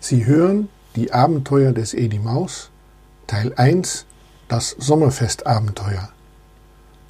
Sie 0.00 0.26
hören 0.26 0.68
die 0.94 1.12
Abenteuer 1.12 1.72
des 1.72 1.92
Edi 1.92 2.20
Maus, 2.20 2.70
Teil 3.26 3.52
1, 3.56 4.06
das 4.46 4.70
Sommerfestabenteuer. 4.70 6.10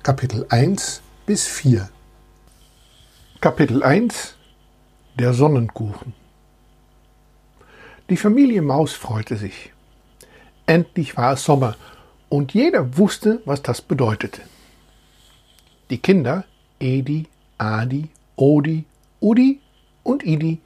Kapitel 0.02 0.46
1 0.48 1.02
bis 1.26 1.46
4. 1.46 1.90
Kapitel 3.42 3.82
1 3.82 4.36
Der 5.18 5.34
Sonnenkuchen. 5.34 6.14
Die 8.08 8.16
Familie 8.16 8.62
Maus 8.62 8.94
freute 8.94 9.36
sich. 9.36 9.70
Endlich 10.66 11.16
war 11.18 11.34
es 11.34 11.44
Sommer 11.44 11.76
und 12.30 12.54
jeder 12.54 12.96
wusste, 12.96 13.42
was 13.44 13.62
das 13.62 13.82
bedeutete. 13.82 14.40
Die 15.90 15.98
Kinder, 15.98 16.44
Edi, 16.80 17.26
Adi, 17.58 18.08
Odi, 18.36 18.86
Udi 19.20 19.60
und 20.04 20.24
Idi, 20.24 20.60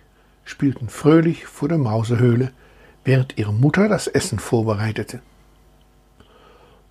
spielten 0.44 0.88
fröhlich 0.88 1.46
vor 1.46 1.68
der 1.68 1.78
Mausehöhle, 1.78 2.52
während 3.04 3.38
ihre 3.38 3.52
Mutter 3.52 3.88
das 3.88 4.06
Essen 4.06 4.38
vorbereitete. 4.38 5.20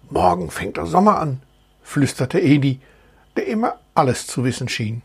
Morgen 0.09 0.51
fängt 0.51 0.77
der 0.77 0.85
Sommer 0.85 1.19
an, 1.19 1.41
flüsterte 1.83 2.39
Edi, 2.39 2.79
der 3.35 3.47
immer 3.47 3.79
alles 3.95 4.27
zu 4.27 4.43
wissen 4.43 4.67
schien. 4.67 5.01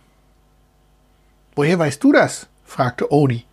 Woher 1.54 1.78
weißt 1.78 2.02
du 2.02 2.12
das? 2.12 2.48
fragte 2.64 3.12
Odi, 3.12 3.44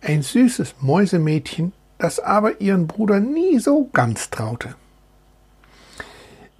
ein 0.00 0.22
süßes 0.22 0.76
Mäusemädchen, 0.80 1.72
das 1.98 2.20
aber 2.20 2.60
ihren 2.60 2.86
Bruder 2.86 3.20
nie 3.20 3.58
so 3.58 3.88
ganz 3.92 4.30
traute. 4.30 4.74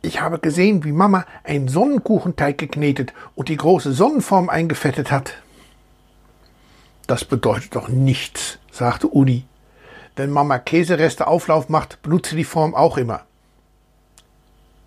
Ich 0.03 0.21
habe 0.21 0.41
gesehen, 0.41 0.83
wie 0.83 0.93
Mama 0.93 1.25
einen 1.45 1.69
Sonnenkuchenteig 1.69 2.59
geknetet 2.59 3.13
und 3.37 3.49
die 3.49 3.57
große 3.57 3.93
Sonnenform 3.93 4.49
eingefettet 4.49 5.13
hat. 5.13 5.35
Das 7.07 7.25
bedeutet 7.25 7.75
doch 7.75 7.89
nichts, 7.89 8.59
sagte 8.71 9.15
Udi. 9.15 9.45
Wenn 10.15 10.31
Mama 10.31 10.59
Käsereste 10.59 11.27
Auflauf 11.27 11.69
macht, 11.69 12.03
benutze 12.03 12.37
die 12.37 12.45
Form 12.45 12.75
auch 12.75 12.97
immer. 12.97 13.23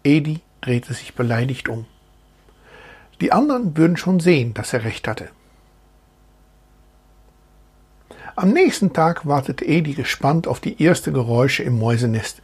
Edi 0.04 0.42
drehte 0.62 0.94
sich 0.94 1.16
beleidigt 1.16 1.68
um. 1.68 1.86
Die 3.22 3.32
anderen 3.32 3.76
würden 3.76 3.98
schon 3.98 4.20
sehen, 4.20 4.54
dass 4.54 4.74
er 4.74 4.84
recht 4.84 5.08
hatte. 5.08 5.30
Am 8.36 8.52
nächsten 8.52 8.92
Tag 8.94 9.26
wartete 9.26 9.66
Edi 9.66 9.94
gespannt 9.94 10.48
auf 10.48 10.60
die 10.60 10.84
ersten 10.86 11.14
Geräusche 11.14 11.64
im 11.64 11.80
Mäusenest. 11.80 12.42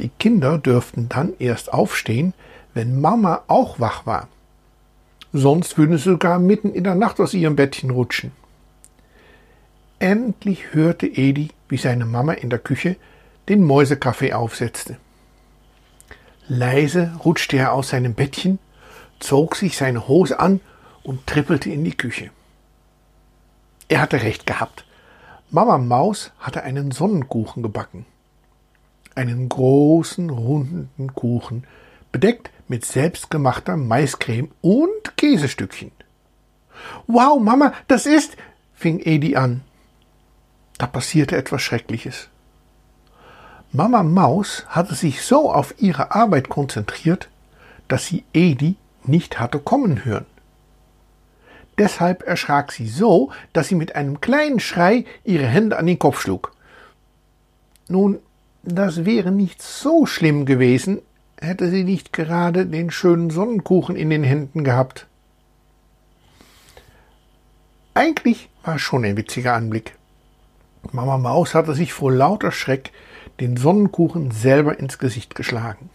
Die 0.00 0.10
Kinder 0.10 0.58
dürften 0.58 1.08
dann 1.08 1.32
erst 1.38 1.72
aufstehen, 1.72 2.34
wenn 2.74 3.00
Mama 3.00 3.42
auch 3.48 3.80
wach 3.80 4.06
war. 4.06 4.28
Sonst 5.32 5.78
würden 5.78 5.96
sie 5.96 6.10
sogar 6.10 6.38
mitten 6.38 6.74
in 6.74 6.84
der 6.84 6.94
Nacht 6.94 7.20
aus 7.20 7.32
ihrem 7.32 7.56
Bettchen 7.56 7.90
rutschen. 7.90 8.32
Endlich 10.02 10.74
hörte 10.74 11.06
Edi, 11.06 11.50
wie 11.68 11.76
seine 11.76 12.06
Mama 12.06 12.32
in 12.32 12.50
der 12.50 12.58
Küche 12.58 12.96
den 13.48 13.62
Mäusekaffee 13.62 14.32
aufsetzte. 14.32 14.96
Leise 16.48 17.12
rutschte 17.24 17.56
er 17.56 17.72
aus 17.72 17.90
seinem 17.90 18.14
Bettchen, 18.14 18.58
zog 19.20 19.54
sich 19.54 19.76
seine 19.76 20.08
Hose 20.08 20.40
an 20.40 20.58
und 21.04 21.28
trippelte 21.28 21.70
in 21.70 21.84
die 21.84 21.96
Küche. 21.96 22.30
Er 23.86 24.00
hatte 24.00 24.22
recht 24.22 24.44
gehabt. 24.44 24.84
Mama 25.52 25.78
Maus 25.78 26.32
hatte 26.40 26.64
einen 26.64 26.90
Sonnenkuchen 26.90 27.62
gebacken. 27.62 28.04
Einen 29.14 29.48
großen, 29.48 30.30
runden 30.30 31.14
Kuchen, 31.14 31.62
bedeckt 32.10 32.50
mit 32.66 32.84
selbstgemachter 32.84 33.76
Maiscreme 33.76 34.50
und 34.62 35.16
Käsestückchen. 35.16 35.92
Wow, 37.06 37.40
Mama, 37.40 37.72
das 37.86 38.06
ist, 38.06 38.36
fing 38.74 38.98
Edi 38.98 39.36
an. 39.36 39.62
Da 40.82 40.88
passierte 40.88 41.36
etwas 41.36 41.62
Schreckliches. 41.62 42.26
Mama 43.70 44.02
Maus 44.02 44.64
hatte 44.66 44.96
sich 44.96 45.22
so 45.22 45.48
auf 45.52 45.76
ihre 45.78 46.12
Arbeit 46.12 46.48
konzentriert, 46.48 47.28
dass 47.86 48.06
sie 48.06 48.24
Edi 48.32 48.74
nicht 49.04 49.38
hatte 49.38 49.60
kommen 49.60 50.04
hören. 50.04 50.26
Deshalb 51.78 52.24
erschrak 52.24 52.72
sie 52.72 52.88
so, 52.88 53.30
dass 53.52 53.68
sie 53.68 53.76
mit 53.76 53.94
einem 53.94 54.20
kleinen 54.20 54.58
Schrei 54.58 55.04
ihre 55.22 55.46
Hände 55.46 55.78
an 55.78 55.86
den 55.86 56.00
Kopf 56.00 56.20
schlug. 56.20 56.52
Nun, 57.86 58.18
das 58.64 59.04
wäre 59.04 59.30
nicht 59.30 59.62
so 59.62 60.04
schlimm 60.04 60.46
gewesen, 60.46 61.00
hätte 61.40 61.70
sie 61.70 61.84
nicht 61.84 62.12
gerade 62.12 62.66
den 62.66 62.90
schönen 62.90 63.30
Sonnenkuchen 63.30 63.94
in 63.94 64.10
den 64.10 64.24
Händen 64.24 64.64
gehabt. 64.64 65.06
Eigentlich 67.94 68.48
war 68.64 68.80
schon 68.80 69.04
ein 69.04 69.16
witziger 69.16 69.54
Anblick. 69.54 69.94
Mama 70.90 71.16
Maus 71.16 71.54
hatte 71.54 71.74
sich 71.74 71.92
vor 71.92 72.12
lauter 72.12 72.50
Schreck 72.50 72.90
den 73.40 73.56
Sonnenkuchen 73.56 74.30
selber 74.30 74.78
ins 74.78 74.98
Gesicht 74.98 75.34
geschlagen. 75.34 75.90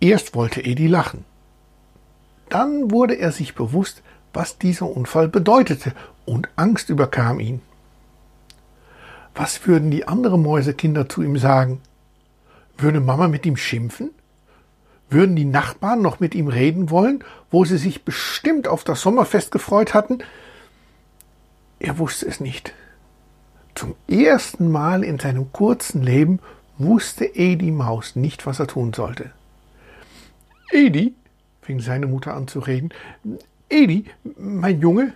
Erst 0.00 0.34
wollte 0.34 0.64
Edi 0.64 0.88
lachen. 0.88 1.24
Dann 2.48 2.90
wurde 2.90 3.14
er 3.14 3.32
sich 3.32 3.54
bewusst, 3.54 4.02
was 4.34 4.58
dieser 4.58 4.86
Unfall 4.86 5.28
bedeutete, 5.28 5.92
und 6.24 6.48
Angst 6.56 6.90
überkam 6.90 7.40
ihn. 7.40 7.60
Was 9.34 9.66
würden 9.66 9.90
die 9.90 10.06
anderen 10.06 10.42
Mäusekinder 10.42 11.08
zu 11.08 11.22
ihm 11.22 11.38
sagen? 11.38 11.80
Würde 12.76 13.00
Mama 13.00 13.28
mit 13.28 13.46
ihm 13.46 13.56
schimpfen? 13.56 14.10
Würden 15.08 15.36
die 15.36 15.44
Nachbarn 15.44 16.02
noch 16.02 16.20
mit 16.20 16.34
ihm 16.34 16.48
reden 16.48 16.90
wollen, 16.90 17.24
wo 17.50 17.64
sie 17.64 17.78
sich 17.78 18.04
bestimmt 18.04 18.66
auf 18.66 18.84
das 18.84 19.00
Sommerfest 19.00 19.52
gefreut 19.52 19.94
hatten? 19.94 20.18
Er 21.78 21.98
wusste 21.98 22.26
es 22.26 22.40
nicht. 22.40 22.74
Zum 23.82 23.96
ersten 24.06 24.70
Mal 24.70 25.02
in 25.02 25.18
seinem 25.18 25.50
kurzen 25.50 26.04
Leben 26.04 26.38
wusste 26.78 27.24
Edi 27.24 27.72
Maus 27.72 28.14
nicht, 28.14 28.46
was 28.46 28.60
er 28.60 28.68
tun 28.68 28.92
sollte. 28.92 29.32
Edi, 30.70 31.14
fing 31.62 31.80
seine 31.80 32.06
Mutter 32.06 32.32
an 32.34 32.46
zu 32.46 32.60
reden, 32.60 32.90
Edi, 33.68 34.04
mein 34.38 34.80
Junge. 34.80 35.12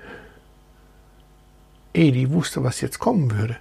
Edi 1.95 2.33
wusste, 2.33 2.65
was 2.65 2.81
jetzt 2.81 2.99
kommen 2.99 3.31
würde. 3.31 3.57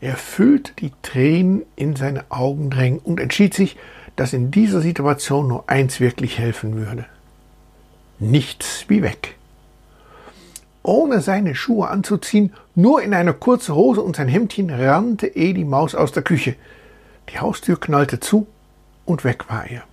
Er 0.00 0.14
fühlte 0.14 0.74
die 0.74 0.92
Tränen 1.02 1.64
in 1.74 1.96
seine 1.96 2.30
Augen 2.30 2.70
drängen 2.70 3.00
und 3.00 3.18
entschied 3.18 3.52
sich, 3.52 3.76
dass 4.14 4.32
in 4.32 4.52
dieser 4.52 4.80
Situation 4.80 5.48
nur 5.48 5.68
eins 5.68 5.98
wirklich 5.98 6.38
helfen 6.38 6.76
würde. 6.76 7.04
Nichts 8.20 8.84
wie 8.86 9.02
weg 9.02 9.34
ohne 10.82 11.20
seine 11.20 11.54
Schuhe 11.54 11.88
anzuziehen, 11.88 12.52
nur 12.74 13.02
in 13.02 13.14
einer 13.14 13.32
kurzen 13.32 13.74
Hose 13.74 14.00
und 14.00 14.16
sein 14.16 14.28
Hemdchen 14.28 14.70
rannte 14.70 15.28
Edi 15.28 15.64
Maus 15.64 15.94
aus 15.94 16.12
der 16.12 16.22
Küche. 16.22 16.56
Die 17.28 17.38
Haustür 17.38 17.78
knallte 17.78 18.20
zu 18.20 18.46
und 19.04 19.24
weg 19.24 19.48
war 19.48 19.66
er. 19.66 19.84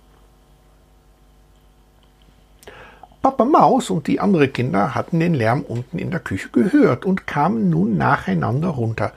Papa 3.22 3.44
Maus 3.44 3.90
und 3.90 4.06
die 4.06 4.18
anderen 4.18 4.50
Kinder 4.50 4.94
hatten 4.94 5.20
den 5.20 5.34
Lärm 5.34 5.60
unten 5.60 5.98
in 5.98 6.10
der 6.10 6.20
Küche 6.20 6.48
gehört 6.48 7.04
und 7.04 7.26
kamen 7.26 7.68
nun 7.68 7.98
nacheinander 7.98 8.68
runter. 8.68 9.12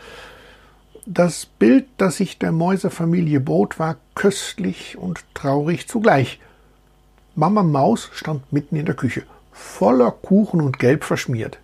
Das 1.06 1.46
Bild, 1.46 1.86
das 1.98 2.18
sich 2.18 2.38
der 2.38 2.52
Mäusefamilie 2.52 3.40
bot, 3.40 3.80
war 3.80 3.96
köstlich 4.14 4.98
und 4.98 5.24
traurig 5.34 5.88
zugleich. 5.88 6.40
Mama 7.36 7.64
Maus 7.64 8.10
stand 8.14 8.52
mitten 8.52 8.76
in 8.76 8.86
der 8.86 8.96
Küche, 8.96 9.24
voller 9.54 10.12
Kuchen 10.12 10.62
und 10.62 10.80
gelb 10.80 11.06
verschmiert. 11.06 11.60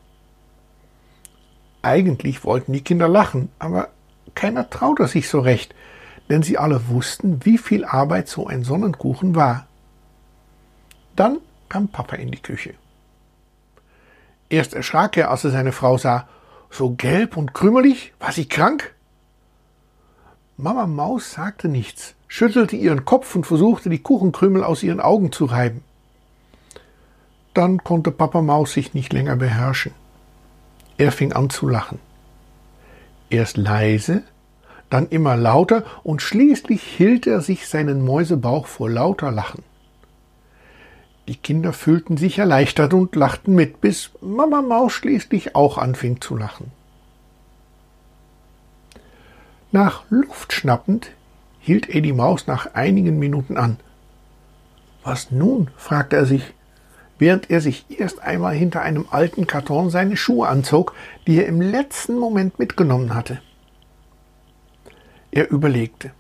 Eigentlich 1.82 2.44
wollten 2.44 2.74
die 2.74 2.84
Kinder 2.84 3.08
lachen, 3.08 3.50
aber 3.58 3.90
keiner 4.36 4.70
traute 4.70 5.08
sich 5.08 5.30
so 5.30 5.40
recht, 5.40 5.74
denn 6.30 6.44
sie 6.44 6.58
alle 6.58 6.90
wussten, 6.90 7.46
wie 7.46 7.58
viel 7.58 7.86
Arbeit 7.86 8.28
so 8.28 8.48
ein 8.48 8.64
Sonnenkuchen 8.64 9.36
war. 9.36 9.68
Dann 11.16 11.40
kam 11.70 11.88
Papa 11.88 12.16
in 12.16 12.32
die 12.32 12.42
Küche. 12.42 12.74
Erst 14.50 14.74
erschrak 14.74 15.16
er, 15.18 15.32
als 15.32 15.44
er 15.44 15.52
seine 15.52 15.72
Frau 15.72 15.98
sah. 15.98 16.28
So 16.72 16.92
gelb 16.92 17.38
und 17.38 17.54
krümelig? 17.54 18.14
War 18.20 18.32
sie 18.32 18.48
krank? 18.48 18.94
Mama 20.58 20.88
Maus 20.88 21.32
sagte 21.32 21.70
nichts, 21.70 22.16
schüttelte 22.28 22.76
ihren 22.76 23.06
Kopf 23.06 23.34
und 23.36 23.46
versuchte, 23.46 23.90
die 23.90 24.00
Kuchenkrümel 24.00 24.64
aus 24.64 24.84
ihren 24.84 25.00
Augen 25.00 25.32
zu 25.32 25.46
reiben. 25.46 25.84
Dann 27.54 27.84
konnte 27.84 28.12
Papa 28.12 28.42
Maus 28.42 28.74
sich 28.74 28.94
nicht 28.94 29.14
länger 29.14 29.36
beherrschen. 29.36 29.94
Er 31.00 31.14
fing 31.14 31.32
an 31.32 31.50
zu 31.50 31.68
lachen. 31.68 31.98
Erst 33.30 33.56
leise, 33.56 34.24
dann 34.90 35.08
immer 35.08 35.38
lauter 35.38 35.86
und 36.04 36.22
schließlich 36.22 36.84
hielt 36.84 37.26
er 37.26 37.40
sich 37.40 37.68
seinen 37.68 38.04
Mäusebauch 38.04 38.68
vor 38.68 38.90
lauter 38.90 39.32
Lachen. 39.32 39.64
Die 41.30 41.38
Kinder 41.38 41.72
fühlten 41.72 42.18
sich 42.18 42.38
erleichtert 42.38 42.94
und 42.94 43.16
lachten 43.16 43.56
mit, 43.56 43.80
bis 43.80 44.12
Mama 44.20 44.62
Maus 44.62 44.92
schließlich 44.92 45.56
auch 45.56 45.78
anfing 45.78 46.20
zu 46.20 46.36
lachen. 46.36 46.72
Nach 49.72 50.04
Luft 50.10 50.52
schnappend 50.52 51.12
hielt 51.62 51.88
Eddie 51.88 52.14
Maus 52.14 52.46
nach 52.46 52.74
einigen 52.74 53.20
Minuten 53.20 53.56
an. 53.56 53.78
Was 55.04 55.32
nun? 55.32 55.70
fragte 55.78 56.18
er 56.18 56.26
sich. 56.26 56.44
Während 57.20 57.52
er 57.52 57.62
sich 57.62 57.86
erst 57.90 58.22
einmal 58.22 58.56
hinter 58.56 58.82
einem 58.82 59.06
alten 59.12 59.46
Karton 59.46 59.90
seine 59.90 60.18
Schuhe 60.18 60.48
anzog, 60.48 60.96
die 61.28 61.38
er 61.38 61.46
im 61.46 61.62
letzten 61.62 62.18
Moment 62.18 62.58
mitgenommen 62.58 63.14
hatte. 63.14 63.42
Er 65.32 65.52
überlegte. 65.52 66.12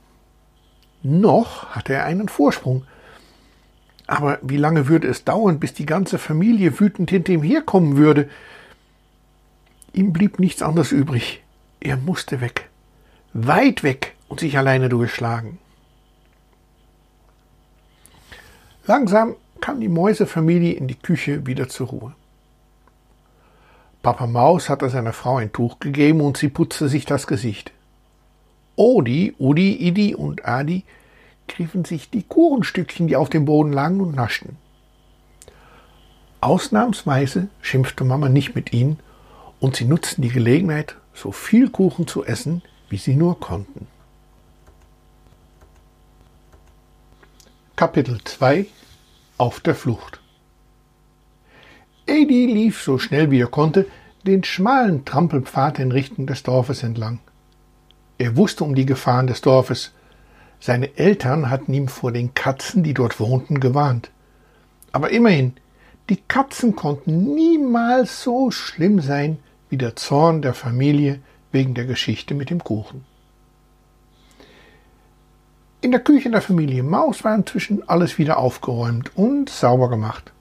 Noch 1.01 1.69
hatte 1.69 1.93
er 1.93 2.05
einen 2.05 2.27
Vorsprung. 2.27 2.83
Aber 4.05 4.39
wie 4.41 4.57
lange 4.57 4.87
würde 4.87 5.07
es 5.07 5.23
dauern, 5.23 5.59
bis 5.59 5.73
die 5.73 5.85
ganze 5.85 6.17
Familie 6.17 6.79
wütend 6.79 7.09
hinter 7.09 7.31
ihm 7.31 7.43
herkommen 7.43 7.95
würde? 7.95 8.29
Ihm 9.93 10.13
blieb 10.13 10.39
nichts 10.39 10.61
anderes 10.61 10.91
übrig. 10.91 11.41
Er 11.79 11.95
musste 11.95 12.41
weg. 12.41 12.69
Weit 13.33 13.83
weg 13.83 14.15
und 14.27 14.41
sich 14.41 14.57
alleine 14.57 14.89
durchschlagen. 14.89 15.59
Langsam 18.85 19.35
kam 19.61 19.79
die 19.79 19.89
Mäusefamilie 19.89 20.73
in 20.73 20.87
die 20.87 20.95
Küche 20.95 21.45
wieder 21.45 21.69
zur 21.69 21.87
Ruhe. 21.87 22.15
Papa 24.01 24.27
Maus 24.27 24.69
hatte 24.69 24.89
seiner 24.89 25.13
Frau 25.13 25.37
ein 25.37 25.51
Tuch 25.51 25.79
gegeben 25.79 26.21
und 26.21 26.37
sie 26.37 26.49
putzte 26.49 26.87
sich 26.87 27.05
das 27.05 27.27
Gesicht. 27.27 27.71
Odi, 28.75 29.35
Udi, 29.37 29.73
Idi 29.73 30.15
und 30.15 30.45
Adi 30.45 30.85
griffen 31.49 31.83
sich 31.83 32.09
die 32.09 32.23
Kuchenstückchen, 32.23 33.07
die 33.07 33.17
auf 33.17 33.29
dem 33.29 33.43
Boden 33.43 33.73
lagen, 33.73 33.99
und 33.99 34.15
naschten. 34.15 34.57
Ausnahmsweise 36.39 37.49
schimpfte 37.61 38.05
Mama 38.05 38.29
nicht 38.29 38.55
mit 38.55 38.71
ihnen 38.71 38.99
und 39.59 39.75
sie 39.75 39.83
nutzten 39.83 40.21
die 40.21 40.29
Gelegenheit, 40.29 40.95
so 41.13 41.33
viel 41.33 41.69
Kuchen 41.69 42.07
zu 42.07 42.23
essen, 42.23 42.61
wie 42.87 42.97
sie 42.97 43.15
nur 43.15 43.39
konnten. 43.39 43.87
Kapitel 47.75 48.19
2 48.23 48.65
Auf 49.39 49.61
der 49.61 49.73
Flucht 49.73 50.19
Edi 52.05 52.45
lief 52.45 52.83
so 52.83 52.97
schnell 52.97 53.31
wie 53.31 53.39
er 53.39 53.47
konnte 53.47 53.85
den 54.27 54.43
schmalen 54.43 55.05
Trampelpfad 55.05 55.79
in 55.79 55.93
Richtung 55.93 56.27
des 56.27 56.43
Dorfes 56.43 56.83
entlang. 56.83 57.19
Er 58.17 58.35
wusste 58.35 58.65
um 58.65 58.75
die 58.75 58.85
Gefahren 58.85 59.27
des 59.27 59.39
Dorfes. 59.39 59.93
Seine 60.59 60.97
Eltern 60.97 61.49
hatten 61.49 61.73
ihm 61.73 61.87
vor 61.87 62.11
den 62.11 62.33
Katzen, 62.33 62.83
die 62.83 62.93
dort 62.93 63.17
wohnten, 63.21 63.61
gewarnt. 63.61 64.11
Aber 64.91 65.09
immerhin, 65.09 65.53
die 66.09 66.17
Katzen 66.17 66.75
konnten 66.75 67.33
niemals 67.33 68.21
so 68.21 68.51
schlimm 68.51 68.99
sein 68.99 69.37
wie 69.69 69.77
der 69.77 69.95
Zorn 69.95 70.41
der 70.41 70.53
Familie 70.53 71.21
wegen 71.53 71.75
der 71.75 71.85
Geschichte 71.85 72.33
mit 72.33 72.49
dem 72.49 72.61
Kuchen. 72.61 73.05
In 75.81 75.91
der 75.91 76.01
Küche 76.01 76.29
der 76.29 76.41
Familie 76.41 76.83
Maus 76.83 77.23
war 77.23 77.33
inzwischen 77.33 77.87
alles 77.87 78.17
wieder 78.17 78.37
aufgeräumt 78.37 79.15
und 79.15 79.49
sauber 79.49 79.89
gemacht. 79.89 80.33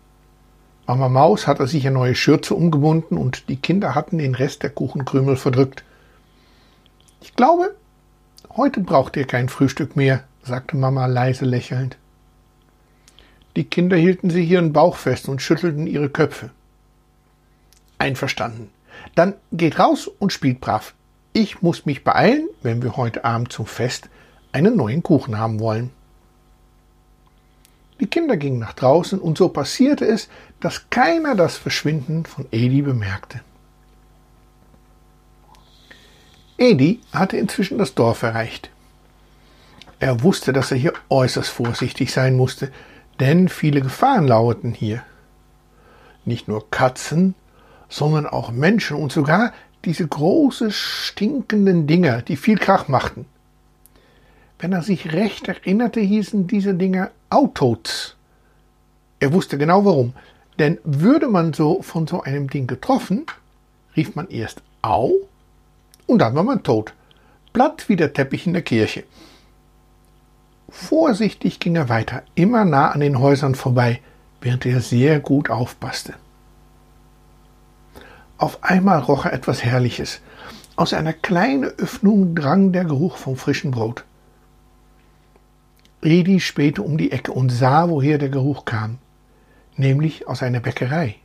Mama 0.88 1.08
Maus 1.08 1.46
hatte 1.46 1.69
sich 1.69 1.87
eine 1.87 1.94
neue 1.94 2.17
Schürze 2.17 2.56
umgebunden 2.56 3.17
und 3.17 3.49
die 3.49 3.56
Kinder 3.56 3.94
hatten 3.94 4.19
den 4.19 4.35
Rest 4.35 4.64
der 4.64 4.70
Kuchenkrümel 4.70 5.37
verdrückt. 5.37 5.85
Ich 7.20 7.37
glaube, 7.37 7.76
heute 8.56 8.81
braucht 8.81 9.17
ihr 9.17 9.26
kein 9.26 9.49
Frühstück 9.49 9.94
mehr, 9.94 10.25
sagte 10.43 10.76
Mama 10.76 11.06
leise 11.06 11.44
lächelnd. 11.44 11.96
Die 13.55 13.64
Kinder 13.64 13.96
hielten 13.96 14.31
sich 14.31 14.50
ihren 14.50 14.73
Bauch 14.73 14.96
fest 14.96 15.29
und 15.29 15.40
schüttelten 15.40 15.87
ihre 15.87 16.08
Köpfe. 16.08 16.50
Einverstanden. 17.99 18.70
Dann 19.14 19.35
geht 19.52 19.79
raus 19.79 20.08
und 20.08 20.32
spielt 20.32 20.61
brav. 20.61 20.94
Ich 21.32 21.62
muss 21.62 21.87
mich 21.87 22.02
beeilen, 22.02 22.49
wenn 22.62 22.82
wir 22.82 22.96
heute 22.96 23.25
Abend 23.25 23.52
zum 23.52 23.67
Fest 23.67 24.08
einen 24.59 24.77
neuen 24.77 25.03
Kuchen 25.03 25.39
haben 25.39 25.61
wollen. 25.61 25.91
Die 28.01 28.07
Kinder 28.07 28.37
gingen 28.37 28.59
nach 28.59 28.75
draußen 28.75 29.19
und 29.19 29.39
so 29.39 29.49
passierte 29.49 30.05
es, 30.05 30.29
dass 30.61 30.91
keiner 30.91 31.35
das 31.35 31.57
Verschwinden 31.57 32.27
von 32.27 32.47
Edi 32.51 32.83
bemerkte. 32.83 33.41
Edi 36.59 37.01
hatte 37.13 37.37
inzwischen 37.37 37.79
das 37.79 37.95
Dorf 37.95 38.23
erreicht. 38.23 38.71
Er 40.01 40.23
wusste, 40.23 40.53
dass 40.53 40.71
er 40.73 40.77
hier 40.77 40.93
äußerst 41.09 41.51
vorsichtig 41.51 42.13
sein 42.13 42.37
musste, 42.37 42.73
denn 43.21 43.49
viele 43.49 43.81
Gefahren 43.81 44.27
lauerten 44.27 44.73
hier. 44.73 45.03
Nicht 46.25 46.47
nur 46.47 46.69
Katzen, 46.71 47.35
sondern 47.89 48.27
auch 48.27 48.51
Menschen 48.51 48.97
und 48.97 49.13
sogar 49.13 49.53
diese 49.85 50.07
großen 50.07 50.71
stinkenden 50.73 51.87
Dinger, 51.87 52.23
die 52.23 52.37
viel 52.37 52.59
Krach 52.59 52.89
machten. 52.89 53.27
Wenn 54.59 54.73
er 54.73 54.83
sich 54.83 55.13
recht 55.13 55.49
erinnerte, 55.49 56.01
hießen 56.01 56.47
diese 56.47 56.75
Dinger 56.75 57.11
Autos. 57.31 58.17
Er 59.21 59.33
wusste 59.33 59.59
genau 59.59 59.85
warum. 59.85 60.15
Denn 60.59 60.79
würde 60.83 61.29
man 61.29 61.53
so 61.53 61.83
von 61.83 62.07
so 62.07 62.23
einem 62.23 62.51
Ding 62.51 62.67
getroffen, 62.67 63.27
rief 63.97 64.17
man 64.17 64.29
erst 64.29 64.63
Au 64.83 65.13
und 66.07 66.19
dann 66.19 66.35
war 66.35 66.43
man 66.43 66.63
tot. 66.65 66.95
Platt 67.53 67.89
wie 67.89 67.97
der 67.97 68.13
Teppich 68.13 68.47
in 68.47 68.53
der 68.55 68.63
Kirche. 68.63 69.05
Vorsichtig 70.69 71.61
ging 71.61 71.77
er 71.77 71.89
weiter, 71.89 72.23
immer 72.35 72.65
nah 72.65 72.91
an 72.91 73.01
den 73.01 73.21
Häusern 73.21 73.55
vorbei, 73.55 74.01
während 74.41 74.67
er 74.67 74.81
sehr 74.81 75.21
gut 75.21 75.49
aufpasste. 75.49 76.15
Auf 78.37 78.63
einmal 78.63 79.01
roch 79.01 79.25
er 79.25 79.33
etwas 79.33 79.65
Herrliches. 79.65 80.21
Aus 80.77 80.93
einer 80.93 81.13
kleinen 81.13 81.65
Öffnung 81.65 82.35
drang 82.35 82.73
der 82.73 82.85
Geruch 82.85 83.17
vom 83.17 83.37
frischen 83.37 83.71
Brot. 83.71 84.05
Edi 86.03 86.39
spähte 86.41 86.83
um 86.83 86.97
die 86.97 87.11
Ecke 87.11 87.33
und 87.33 87.50
sah, 87.50 87.89
woher 87.89 88.19
der 88.19 88.29
Geruch 88.29 88.65
kam, 88.65 88.99
nämlich 89.77 90.29
aus 90.29 90.43
einer 90.43 90.61
Bäckerei. 90.61 91.17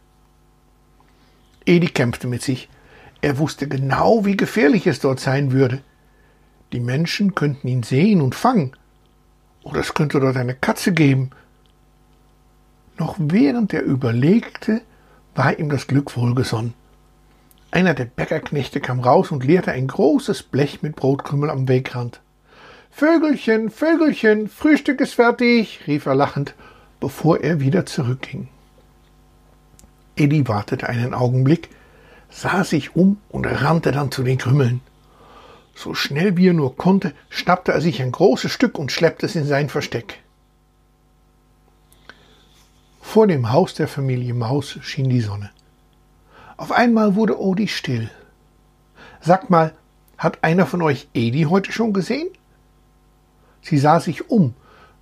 Edi 1.65 1.87
kämpfte 1.87 2.27
mit 2.27 2.41
sich. 2.41 2.69
Er 3.21 3.37
wusste 3.37 3.67
genau, 3.67 4.25
wie 4.25 4.35
gefährlich 4.35 4.87
es 4.87 4.99
dort 4.99 5.19
sein 5.19 5.51
würde. 5.51 5.81
Die 6.73 6.79
Menschen 6.79 7.35
könnten 7.35 7.67
ihn 7.67 7.83
sehen 7.83 8.21
und 8.21 8.35
fangen. 8.35 8.75
Oder 9.61 9.79
es 9.79 9.93
könnte 9.93 10.19
dort 10.19 10.35
eine 10.35 10.55
Katze 10.55 10.91
geben. 10.91 11.29
Noch 12.97 13.15
während 13.17 13.73
er 13.73 13.83
überlegte, 13.83 14.81
war 15.35 15.57
ihm 15.57 15.69
das 15.69 15.87
Glück 15.87 16.17
wohlgesonnen. 16.17 16.73
Einer 17.71 17.93
der 17.93 18.05
Bäckerknechte 18.05 18.81
kam 18.81 18.99
raus 18.99 19.31
und 19.31 19.45
leerte 19.45 19.71
ein 19.71 19.87
großes 19.87 20.43
Blech 20.43 20.81
mit 20.81 20.95
Brotkrümel 20.95 21.49
am 21.49 21.67
Wegrand. 21.67 22.21
Vögelchen, 22.95 23.71
Vögelchen, 23.71 24.47
Frühstück 24.47 25.01
ist 25.01 25.15
fertig, 25.15 25.79
rief 25.87 26.05
er 26.05 26.13
lachend, 26.13 26.53
bevor 26.99 27.39
er 27.39 27.59
wieder 27.59 27.87
zurückging. 27.87 28.49
Eddie 30.15 30.47
wartete 30.47 30.87
einen 30.87 31.15
Augenblick, 31.15 31.69
sah 32.29 32.63
sich 32.63 32.95
um 32.95 33.17
und 33.29 33.47
rannte 33.47 33.91
dann 33.91 34.11
zu 34.11 34.21
den 34.21 34.37
Krümmeln. 34.37 34.79
So 35.73 35.95
schnell 35.95 36.37
wie 36.37 36.49
er 36.49 36.53
nur 36.53 36.77
konnte, 36.77 37.13
schnappte 37.29 37.71
er 37.71 37.81
sich 37.81 37.99
ein 37.99 38.11
großes 38.11 38.51
Stück 38.51 38.77
und 38.77 38.91
schleppte 38.91 39.25
es 39.25 39.35
in 39.35 39.47
sein 39.47 39.69
Versteck. 39.69 40.19
Vor 43.01 43.25
dem 43.25 43.51
Haus 43.51 43.73
der 43.73 43.87
Familie 43.87 44.35
Maus 44.35 44.77
schien 44.83 45.09
die 45.09 45.21
Sonne. 45.21 45.49
Auf 46.57 46.71
einmal 46.71 47.15
wurde 47.15 47.41
Odi 47.41 47.67
still. 47.67 48.11
Sagt 49.19 49.49
mal, 49.49 49.73
hat 50.19 50.43
einer 50.43 50.67
von 50.67 50.83
euch 50.83 51.07
Edi 51.15 51.47
heute 51.49 51.71
schon 51.71 51.91
gesehen? 51.91 52.29
Sie 53.63 53.77
sah 53.77 53.99
sich 53.99 54.29
um, 54.29 54.53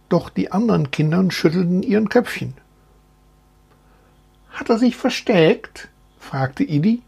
doch 0.08 0.30
die 0.30 0.52
anderen 0.52 0.92
Kinder 0.92 1.30
schüttelten 1.32 1.84
ihren 1.84 2.10
Köpfchen. 2.10 2.54
Hat 4.52 4.70
er 4.70 4.78
sich 4.78 4.96
versteckt? 4.96 5.90
fragte 6.20 6.64
Idi. 6.64 7.02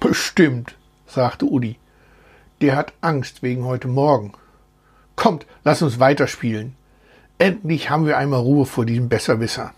Bestimmt, 0.00 0.76
sagte 1.06 1.46
Udi. 1.46 1.78
Der 2.60 2.76
hat 2.76 2.92
Angst 3.00 3.42
wegen 3.42 3.64
heute 3.64 3.88
Morgen. 3.88 4.32
Kommt, 5.14 5.46
lass 5.64 5.82
uns 5.82 6.00
weiterspielen. 6.00 6.74
Endlich 7.38 7.90
haben 7.90 8.06
wir 8.06 8.18
einmal 8.18 8.40
Ruhe 8.40 8.66
vor 8.66 8.84
diesem 8.84 9.08
Besserwisser. 9.08 9.72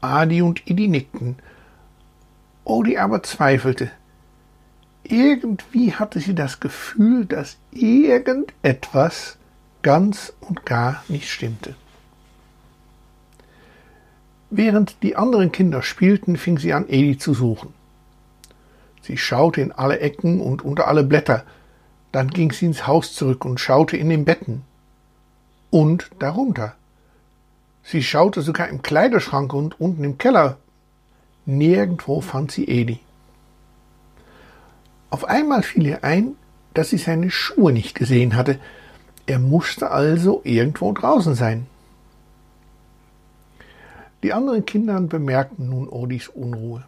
Adi 0.00 0.42
und 0.42 0.66
Idi 0.68 0.88
nickten. 0.88 1.36
Odi 2.64 2.98
aber 2.98 3.22
zweifelte. 3.22 3.90
Irgendwie 5.04 5.92
hatte 5.92 6.18
sie 6.18 6.34
das 6.34 6.60
Gefühl, 6.60 7.26
dass 7.26 7.58
irgendetwas 7.70 9.36
ganz 9.82 10.32
und 10.40 10.64
gar 10.64 11.04
nicht 11.08 11.30
stimmte. 11.30 11.74
Während 14.50 15.02
die 15.02 15.16
anderen 15.16 15.52
Kinder 15.52 15.82
spielten, 15.82 16.36
fing 16.36 16.58
sie 16.58 16.72
an, 16.72 16.86
Edi 16.88 17.18
zu 17.18 17.34
suchen. 17.34 17.74
Sie 19.02 19.18
schaute 19.18 19.60
in 19.60 19.72
alle 19.72 20.00
Ecken 20.00 20.40
und 20.40 20.62
unter 20.62 20.88
alle 20.88 21.04
Blätter, 21.04 21.44
dann 22.12 22.28
ging 22.28 22.52
sie 22.52 22.66
ins 22.66 22.86
Haus 22.86 23.14
zurück 23.14 23.44
und 23.44 23.60
schaute 23.60 23.96
in 23.96 24.08
den 24.08 24.24
Betten 24.24 24.62
und 25.70 26.10
darunter. 26.20 26.74
Sie 27.82 28.02
schaute 28.02 28.40
sogar 28.40 28.68
im 28.68 28.80
Kleiderschrank 28.80 29.52
und 29.52 29.78
unten 29.78 30.04
im 30.04 30.16
Keller. 30.16 30.56
Nirgendwo 31.44 32.22
fand 32.22 32.52
sie 32.52 32.64
Edi. 32.64 33.00
Auf 35.14 35.26
einmal 35.26 35.62
fiel 35.62 35.86
ihr 35.86 36.02
ein, 36.02 36.34
dass 36.74 36.90
sie 36.90 36.98
seine 36.98 37.30
Schuhe 37.30 37.72
nicht 37.72 37.94
gesehen 37.94 38.34
hatte. 38.34 38.58
Er 39.26 39.38
musste 39.38 39.92
also 39.92 40.40
irgendwo 40.42 40.92
draußen 40.92 41.36
sein. 41.36 41.68
Die 44.24 44.32
anderen 44.32 44.66
Kinder 44.66 45.00
bemerkten 45.02 45.68
nun 45.70 45.88
Odis 45.88 46.26
Unruhe. 46.26 46.82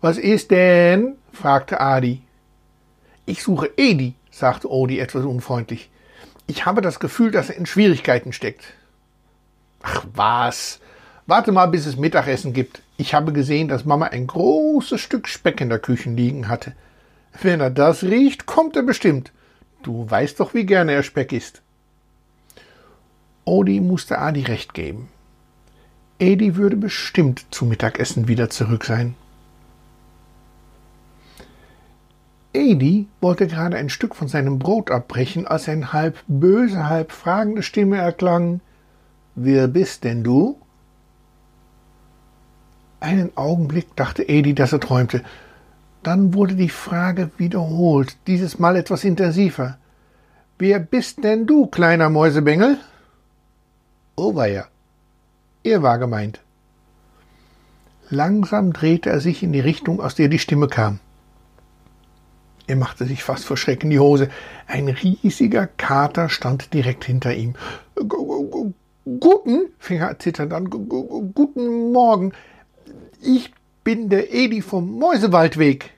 Was 0.00 0.18
ist 0.18 0.50
denn? 0.50 1.14
fragte 1.32 1.80
Adi. 1.80 2.22
Ich 3.24 3.44
suche 3.44 3.70
Edi, 3.76 4.14
sagte 4.32 4.68
Odi 4.68 4.98
etwas 4.98 5.24
unfreundlich. 5.24 5.90
Ich 6.48 6.66
habe 6.66 6.80
das 6.80 6.98
Gefühl, 6.98 7.30
dass 7.30 7.50
er 7.50 7.56
in 7.56 7.66
Schwierigkeiten 7.66 8.32
steckt. 8.32 8.64
Ach 9.80 10.04
was. 10.12 10.80
Warte 11.28 11.52
mal, 11.52 11.66
bis 11.66 11.86
es 11.86 11.96
Mittagessen 11.96 12.52
gibt. 12.52 12.82
Ich 12.96 13.14
habe 13.14 13.32
gesehen, 13.32 13.68
dass 13.68 13.84
Mama 13.84 14.06
ein 14.06 14.26
großes 14.26 15.00
Stück 15.00 15.28
Speck 15.28 15.60
in 15.60 15.68
der 15.68 15.78
Küche 15.78 16.10
liegen 16.10 16.48
hatte. 16.48 16.74
Wenn 17.40 17.60
er 17.60 17.70
das 17.70 18.02
riecht, 18.02 18.46
kommt 18.46 18.76
er 18.76 18.82
bestimmt. 18.82 19.32
Du 19.82 20.08
weißt 20.08 20.38
doch, 20.40 20.54
wie 20.54 20.66
gerne 20.66 20.92
er 20.92 21.02
Speck 21.02 21.32
isst. 21.32 21.62
Odi 23.44 23.80
musste 23.80 24.18
Adi 24.18 24.42
recht 24.42 24.74
geben. 24.74 25.08
Edi 26.18 26.54
würde 26.54 26.76
bestimmt 26.76 27.46
zu 27.50 27.64
Mittagessen 27.64 28.28
wieder 28.28 28.48
zurück 28.48 28.84
sein. 28.84 29.16
Edi 32.52 33.08
wollte 33.20 33.46
gerade 33.46 33.76
ein 33.76 33.88
Stück 33.88 34.14
von 34.14 34.28
seinem 34.28 34.58
Brot 34.58 34.90
abbrechen, 34.90 35.46
als 35.46 35.68
eine 35.68 35.92
halb 35.92 36.22
böse, 36.28 36.88
halb 36.88 37.10
fragende 37.10 37.62
Stimme 37.62 37.96
erklang. 37.96 38.60
Wer 39.34 39.68
bist 39.68 40.04
denn 40.04 40.22
du? 40.22 40.60
Einen 43.00 43.36
Augenblick 43.36 43.96
dachte 43.96 44.22
Edi, 44.22 44.54
dass 44.54 44.72
er 44.72 44.80
träumte. 44.80 45.22
Dann 46.02 46.34
wurde 46.34 46.54
die 46.54 46.68
Frage 46.68 47.30
wiederholt, 47.36 48.16
dieses 48.26 48.58
Mal 48.58 48.76
etwas 48.76 49.04
intensiver. 49.04 49.78
Wer 50.58 50.80
bist 50.80 51.22
denn 51.22 51.46
du, 51.46 51.66
kleiner 51.66 52.10
Mäusebengel? 52.10 52.78
Oh 54.16 54.34
weia. 54.34 54.66
Er 55.62 55.82
war 55.82 55.98
gemeint. 55.98 56.40
Langsam 58.10 58.72
drehte 58.72 59.10
er 59.10 59.20
sich 59.20 59.42
in 59.42 59.52
die 59.52 59.60
Richtung, 59.60 60.00
aus 60.00 60.14
der 60.14 60.28
die 60.28 60.38
Stimme 60.38 60.68
kam. 60.68 60.98
Er 62.66 62.76
machte 62.76 63.06
sich 63.06 63.22
fast 63.22 63.44
vor 63.44 63.56
Schreck 63.56 63.84
in 63.84 63.90
die 63.90 63.98
Hose. 63.98 64.28
Ein 64.66 64.88
riesiger 64.88 65.66
Kater 65.66 66.28
stand 66.28 66.74
direkt 66.74 67.04
hinter 67.04 67.34
ihm. 67.34 67.54
Guten, 69.04 69.70
fing 69.78 69.98
er 69.98 70.18
zitternd 70.18 70.52
an, 70.52 70.70
guten 70.70 71.92
Morgen. 71.92 72.32
Ich 73.20 73.52
bin 73.84 74.08
der 74.08 74.32
Edi 74.32 74.62
vom 74.62 74.98
Mäusewaldweg. 74.98 75.90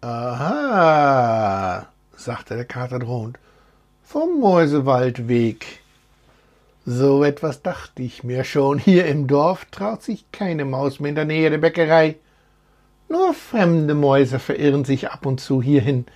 Aha, 0.00 1.86
sagte 2.16 2.56
der 2.56 2.64
Kater 2.64 2.98
drohend. 2.98 3.38
Vom 4.02 4.40
Mäusewaldweg. 4.40 5.80
So 6.84 7.24
etwas 7.24 7.62
dachte 7.62 8.02
ich 8.02 8.24
mir 8.24 8.44
schon. 8.44 8.78
Hier 8.78 9.06
im 9.06 9.26
Dorf 9.26 9.64
traut 9.70 10.02
sich 10.02 10.30
keine 10.32 10.64
Maus 10.64 11.00
mehr 11.00 11.10
in 11.10 11.14
der 11.14 11.24
Nähe 11.24 11.48
der 11.48 11.58
Bäckerei. 11.58 12.16
Nur 13.08 13.32
fremde 13.32 13.94
Mäuse 13.94 14.38
verirren 14.38 14.84
sich 14.84 15.10
ab 15.10 15.24
und 15.24 15.40
zu 15.40 15.62
hierhin, 15.62 16.06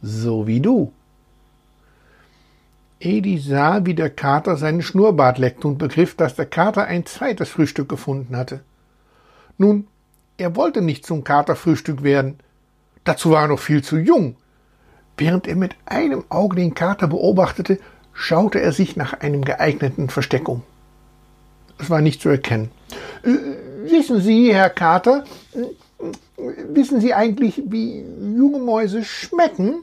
so 0.00 0.46
wie 0.46 0.60
du. 0.60 0.92
Edi 3.00 3.38
sah, 3.38 3.84
wie 3.84 3.94
der 3.94 4.10
Kater 4.10 4.56
seinen 4.56 4.82
Schnurrbart 4.82 5.38
leckte 5.38 5.68
und 5.68 5.78
begriff, 5.78 6.16
dass 6.16 6.34
der 6.34 6.46
Kater 6.46 6.84
ein 6.84 7.06
zweites 7.06 7.48
Frühstück 7.48 7.88
gefunden 7.88 8.36
hatte. 8.36 8.60
Nun, 9.58 9.88
er 10.36 10.56
wollte 10.56 10.80
nicht 10.80 11.04
zum 11.04 11.24
Katerfrühstück 11.24 12.02
werden. 12.02 12.38
Dazu 13.04 13.30
war 13.30 13.42
er 13.42 13.48
noch 13.48 13.58
viel 13.58 13.82
zu 13.82 13.98
jung. 13.98 14.36
Während 15.16 15.48
er 15.48 15.56
mit 15.56 15.74
einem 15.84 16.24
Auge 16.28 16.56
den 16.56 16.74
Kater 16.74 17.08
beobachtete, 17.08 17.80
schaute 18.12 18.60
er 18.60 18.72
sich 18.72 18.96
nach 18.96 19.14
einem 19.14 19.44
geeigneten 19.44 20.08
Versteck 20.08 20.48
um. 20.48 20.62
Es 21.78 21.90
war 21.90 22.00
nicht 22.00 22.20
zu 22.20 22.28
erkennen. 22.28 22.70
Äh, 23.22 23.90
wissen 23.90 24.20
Sie, 24.20 24.54
Herr 24.54 24.70
Kater, 24.70 25.24
wissen 26.72 27.00
Sie 27.00 27.14
eigentlich, 27.14 27.62
wie 27.66 28.00
junge 28.00 28.58
Mäuse 28.58 29.04
schmecken? 29.04 29.82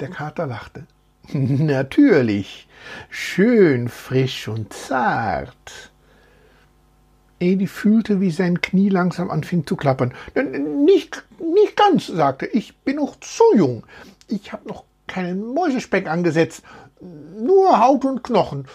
Der 0.00 0.08
Kater 0.08 0.46
lachte. 0.46 0.86
Natürlich, 1.32 2.68
schön 3.10 3.88
frisch 3.88 4.48
und 4.48 4.72
zart. 4.72 5.89
Edi 7.40 7.66
fühlte, 7.66 8.20
wie 8.20 8.30
sein 8.30 8.60
Knie 8.60 8.90
langsam 8.90 9.30
anfing 9.30 9.66
zu 9.66 9.76
klappern. 9.76 10.14
Nicht, 10.84 11.24
nicht 11.54 11.76
ganz, 11.76 12.06
sagte 12.06 12.46
ich, 12.46 12.76
bin 12.78 12.96
noch 12.96 13.18
zu 13.20 13.42
jung. 13.56 13.84
Ich 14.28 14.52
habe 14.52 14.68
noch 14.68 14.84
keinen 15.06 15.54
Mäusespeck 15.54 16.06
angesetzt 16.06 16.62
nur 17.00 17.80
Haut 17.80 18.04
und 18.04 18.22
Knochen. 18.22 18.66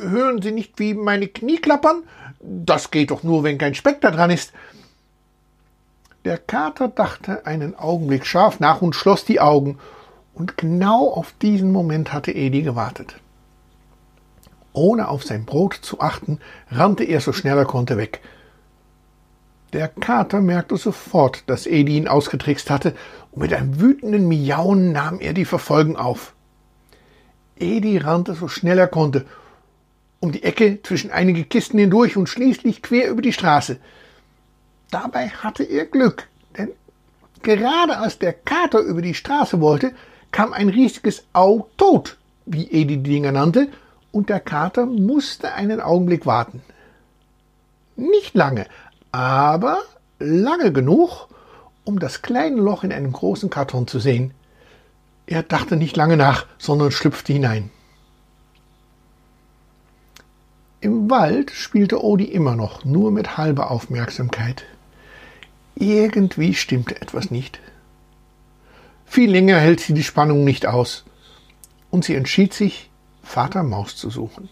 Hören 0.00 0.40
Sie 0.40 0.52
nicht, 0.52 0.78
wie 0.78 0.94
meine 0.94 1.28
Knie 1.28 1.58
klappern? 1.58 2.04
Das 2.40 2.90
geht 2.90 3.10
doch 3.10 3.22
nur, 3.22 3.42
wenn 3.42 3.58
kein 3.58 3.74
Speck 3.74 4.00
da 4.00 4.10
dran 4.10 4.30
ist. 4.30 4.52
Der 6.24 6.38
Kater 6.38 6.88
dachte 6.88 7.46
einen 7.46 7.76
Augenblick 7.76 8.26
scharf 8.26 8.58
nach 8.58 8.82
und 8.82 8.94
schloss 8.94 9.24
die 9.24 9.40
Augen, 9.40 9.78
und 10.34 10.58
genau 10.58 11.08
auf 11.08 11.32
diesen 11.40 11.72
Moment 11.72 12.12
hatte 12.12 12.30
Edi 12.30 12.62
gewartet. 12.62 13.16
Ohne 14.76 15.08
auf 15.08 15.24
sein 15.24 15.46
Brot 15.46 15.72
zu 15.80 16.00
achten, 16.00 16.38
rannte 16.70 17.02
er 17.02 17.22
so 17.22 17.32
schnell 17.32 17.56
er 17.56 17.64
konnte 17.64 17.96
weg. 17.96 18.20
Der 19.72 19.88
Kater 19.88 20.42
merkte 20.42 20.76
sofort, 20.76 21.44
dass 21.46 21.66
Edi 21.66 21.96
ihn 21.96 22.08
ausgetrickst 22.08 22.68
hatte, 22.68 22.94
und 23.30 23.40
mit 23.40 23.54
einem 23.54 23.80
wütenden 23.80 24.28
Miauen 24.28 24.92
nahm 24.92 25.18
er 25.18 25.32
die 25.32 25.46
Verfolgung 25.46 25.96
auf. 25.96 26.34
Edi 27.58 27.96
rannte 27.96 28.34
so 28.34 28.48
schnell 28.48 28.78
er 28.78 28.86
konnte, 28.86 29.24
um 30.20 30.30
die 30.30 30.42
Ecke 30.42 30.82
zwischen 30.82 31.10
einige 31.10 31.44
Kisten 31.44 31.78
hindurch 31.78 32.18
und 32.18 32.28
schließlich 32.28 32.82
quer 32.82 33.08
über 33.08 33.22
die 33.22 33.32
Straße. 33.32 33.78
Dabei 34.90 35.28
hatte 35.28 35.64
er 35.64 35.86
Glück, 35.86 36.28
denn 36.58 36.68
gerade 37.42 37.96
als 37.96 38.18
der 38.18 38.34
Kater 38.34 38.80
über 38.80 39.00
die 39.00 39.14
Straße 39.14 39.58
wollte, 39.62 39.92
kam 40.32 40.52
ein 40.52 40.68
riesiges 40.68 41.24
Au 41.32 41.66
tot, 41.78 42.18
wie 42.44 42.70
Edi 42.70 42.98
die 42.98 43.02
Dinger 43.02 43.32
nannte, 43.32 43.68
und 44.16 44.30
der 44.30 44.40
Kater 44.40 44.86
musste 44.86 45.52
einen 45.52 45.78
Augenblick 45.78 46.24
warten. 46.24 46.62
Nicht 47.96 48.34
lange, 48.34 48.66
aber 49.12 49.82
lange 50.18 50.72
genug, 50.72 51.28
um 51.84 51.98
das 51.98 52.22
kleine 52.22 52.56
Loch 52.56 52.82
in 52.82 52.94
einem 52.94 53.12
großen 53.12 53.50
Karton 53.50 53.86
zu 53.86 53.98
sehen. 53.98 54.32
Er 55.26 55.42
dachte 55.42 55.76
nicht 55.76 55.98
lange 55.98 56.16
nach, 56.16 56.46
sondern 56.56 56.92
schlüpfte 56.92 57.34
hinein. 57.34 57.70
Im 60.80 61.10
Wald 61.10 61.50
spielte 61.50 62.02
Odi 62.02 62.24
immer 62.24 62.56
noch, 62.56 62.86
nur 62.86 63.10
mit 63.10 63.36
halber 63.36 63.70
Aufmerksamkeit. 63.70 64.64
Irgendwie 65.74 66.54
stimmte 66.54 66.98
etwas 67.02 67.30
nicht. 67.30 67.60
Viel 69.04 69.30
länger 69.30 69.58
hält 69.58 69.80
sie 69.80 69.92
die 69.92 70.04
Spannung 70.04 70.42
nicht 70.44 70.64
aus, 70.64 71.04
und 71.90 72.06
sie 72.06 72.14
entschied 72.14 72.54
sich, 72.54 72.88
Vater 73.26 73.62
Maus 73.62 73.96
zu 73.96 74.08
suchen. 74.08 74.48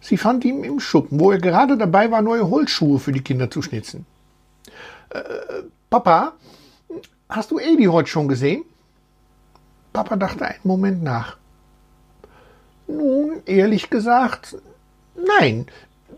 Sie 0.00 0.16
fand 0.16 0.44
ihn 0.44 0.64
im 0.64 0.80
Schuppen, 0.80 1.20
wo 1.20 1.30
er 1.30 1.38
gerade 1.38 1.78
dabei 1.78 2.10
war, 2.10 2.22
neue 2.22 2.50
Holzschuhe 2.50 2.98
für 2.98 3.12
die 3.12 3.22
Kinder 3.22 3.50
zu 3.50 3.62
schnitzen. 3.62 4.06
Äh, 5.10 5.20
Papa, 5.90 6.32
hast 7.28 7.50
du 7.50 7.58
Edi 7.58 7.84
heute 7.84 8.08
schon 8.08 8.28
gesehen? 8.28 8.64
Papa 9.92 10.16
dachte 10.16 10.46
einen 10.46 10.58
Moment 10.64 11.02
nach. 11.02 11.36
Nun, 12.86 13.42
ehrlich 13.46 13.90
gesagt, 13.90 14.56
nein. 15.38 15.66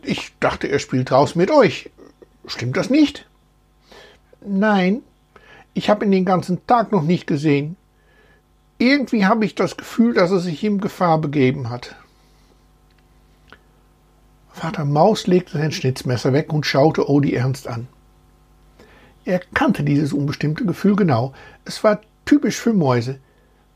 Ich 0.03 0.33
dachte, 0.41 0.69
er 0.69 0.79
spielt 0.79 1.11
draußen 1.11 1.39
mit 1.39 1.51
euch. 1.51 1.91
Stimmt 2.47 2.77
das 2.77 2.89
nicht? 2.89 3.27
Nein, 4.41 5.03
ich 5.75 5.91
habe 5.91 6.05
ihn 6.05 6.13
den 6.13 6.25
ganzen 6.25 6.67
Tag 6.67 6.93
noch 6.93 7.03
nicht 7.03 7.27
gesehen. 7.27 7.77
Irgendwie 8.79 9.25
habe 9.25 9.45
ich 9.45 9.55
das 9.55 9.77
Gefühl, 9.77 10.15
dass 10.15 10.31
er 10.31 10.41
sich 10.41 10.63
ihm 10.63 10.81
Gefahr 10.81 11.19
begeben 11.19 11.71
hat. 11.71 11.97
Vater 14.53 14.85
Maus 14.85 15.27
legte 15.27 15.59
sein 15.59 15.73
Schnitzmesser 15.73 16.33
weg 16.33 16.53
und 16.53 16.67
schaute 16.67 17.09
Odi 17.09 17.35
ernst 17.35 17.69
an. 17.69 17.89
Er 19.25 19.41
kannte 19.55 19.83
dieses 19.83 20.13
unbestimmte 20.13 20.65
Gefühl 20.65 20.95
genau. 20.95 21.33
Es 21.65 21.83
war 21.85 22.01
typisch 22.25 22.57
für 22.57 22.73
Mäuse. 22.73 23.19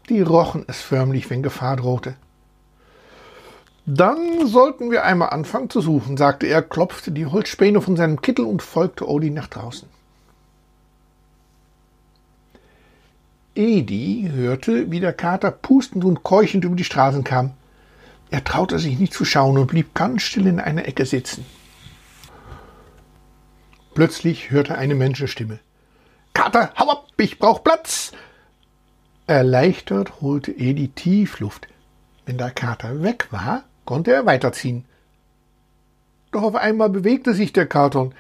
Die 0.08 0.20
rochen 0.20 0.64
es 0.68 0.80
förmlich, 0.80 1.28
wenn 1.30 1.42
Gefahr 1.42 1.76
drohte. 1.76 2.14
Dann 3.86 4.46
sollten 4.46 4.90
wir 4.90 5.04
einmal 5.04 5.30
anfangen 5.30 5.70
zu 5.70 5.80
suchen, 5.80 6.16
sagte 6.16 6.46
er, 6.46 6.62
klopfte 6.62 7.10
die 7.10 7.26
Holzspäne 7.26 7.80
von 7.80 7.96
seinem 7.96 8.20
Kittel 8.20 8.44
und 8.44 8.62
folgte 8.62 9.08
Odi 9.08 9.30
nach 9.30 9.48
draußen. 9.48 9.88
Edi 13.60 14.30
hörte, 14.32 14.90
wie 14.90 15.00
der 15.00 15.12
Kater 15.12 15.50
pustend 15.50 16.02
und 16.06 16.22
keuchend 16.22 16.64
über 16.64 16.76
die 16.76 16.84
Straßen 16.84 17.24
kam. 17.24 17.52
Er 18.30 18.42
traute 18.42 18.78
sich 18.78 18.98
nicht 18.98 19.12
zu 19.12 19.26
schauen 19.26 19.58
und 19.58 19.66
blieb 19.66 19.94
ganz 19.94 20.22
still 20.22 20.46
in 20.46 20.60
einer 20.60 20.88
Ecke 20.88 21.04
sitzen. 21.04 21.44
Plötzlich 23.92 24.50
hörte 24.50 24.78
eine 24.78 24.94
Menschenstimme. 24.94 25.58
Kater, 26.32 26.72
hau 26.78 26.88
ab, 26.88 27.08
ich 27.18 27.38
brauch 27.38 27.62
Platz! 27.62 28.12
Erleichtert 29.26 30.22
holte 30.22 30.52
Edi 30.52 30.88
tief 30.88 31.38
Luft. 31.40 31.68
Wenn 32.24 32.38
der 32.38 32.52
Kater 32.52 33.02
weg 33.02 33.28
war, 33.30 33.64
konnte 33.84 34.10
er 34.10 34.24
weiterziehen. 34.24 34.86
Doch 36.32 36.44
auf 36.44 36.54
einmal 36.54 36.88
bewegte 36.88 37.34
sich 37.34 37.52
der 37.52 37.66
Karton. 37.66 38.14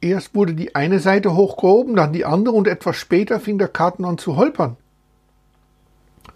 Erst 0.00 0.34
wurde 0.34 0.54
die 0.54 0.76
eine 0.76 1.00
Seite 1.00 1.34
hochgehoben, 1.34 1.96
dann 1.96 2.12
die 2.12 2.24
andere 2.24 2.54
und 2.54 2.68
etwas 2.68 2.96
später 2.96 3.40
fing 3.40 3.58
der 3.58 3.68
Karton 3.68 4.04
an 4.04 4.18
zu 4.18 4.36
holpern. 4.36 4.76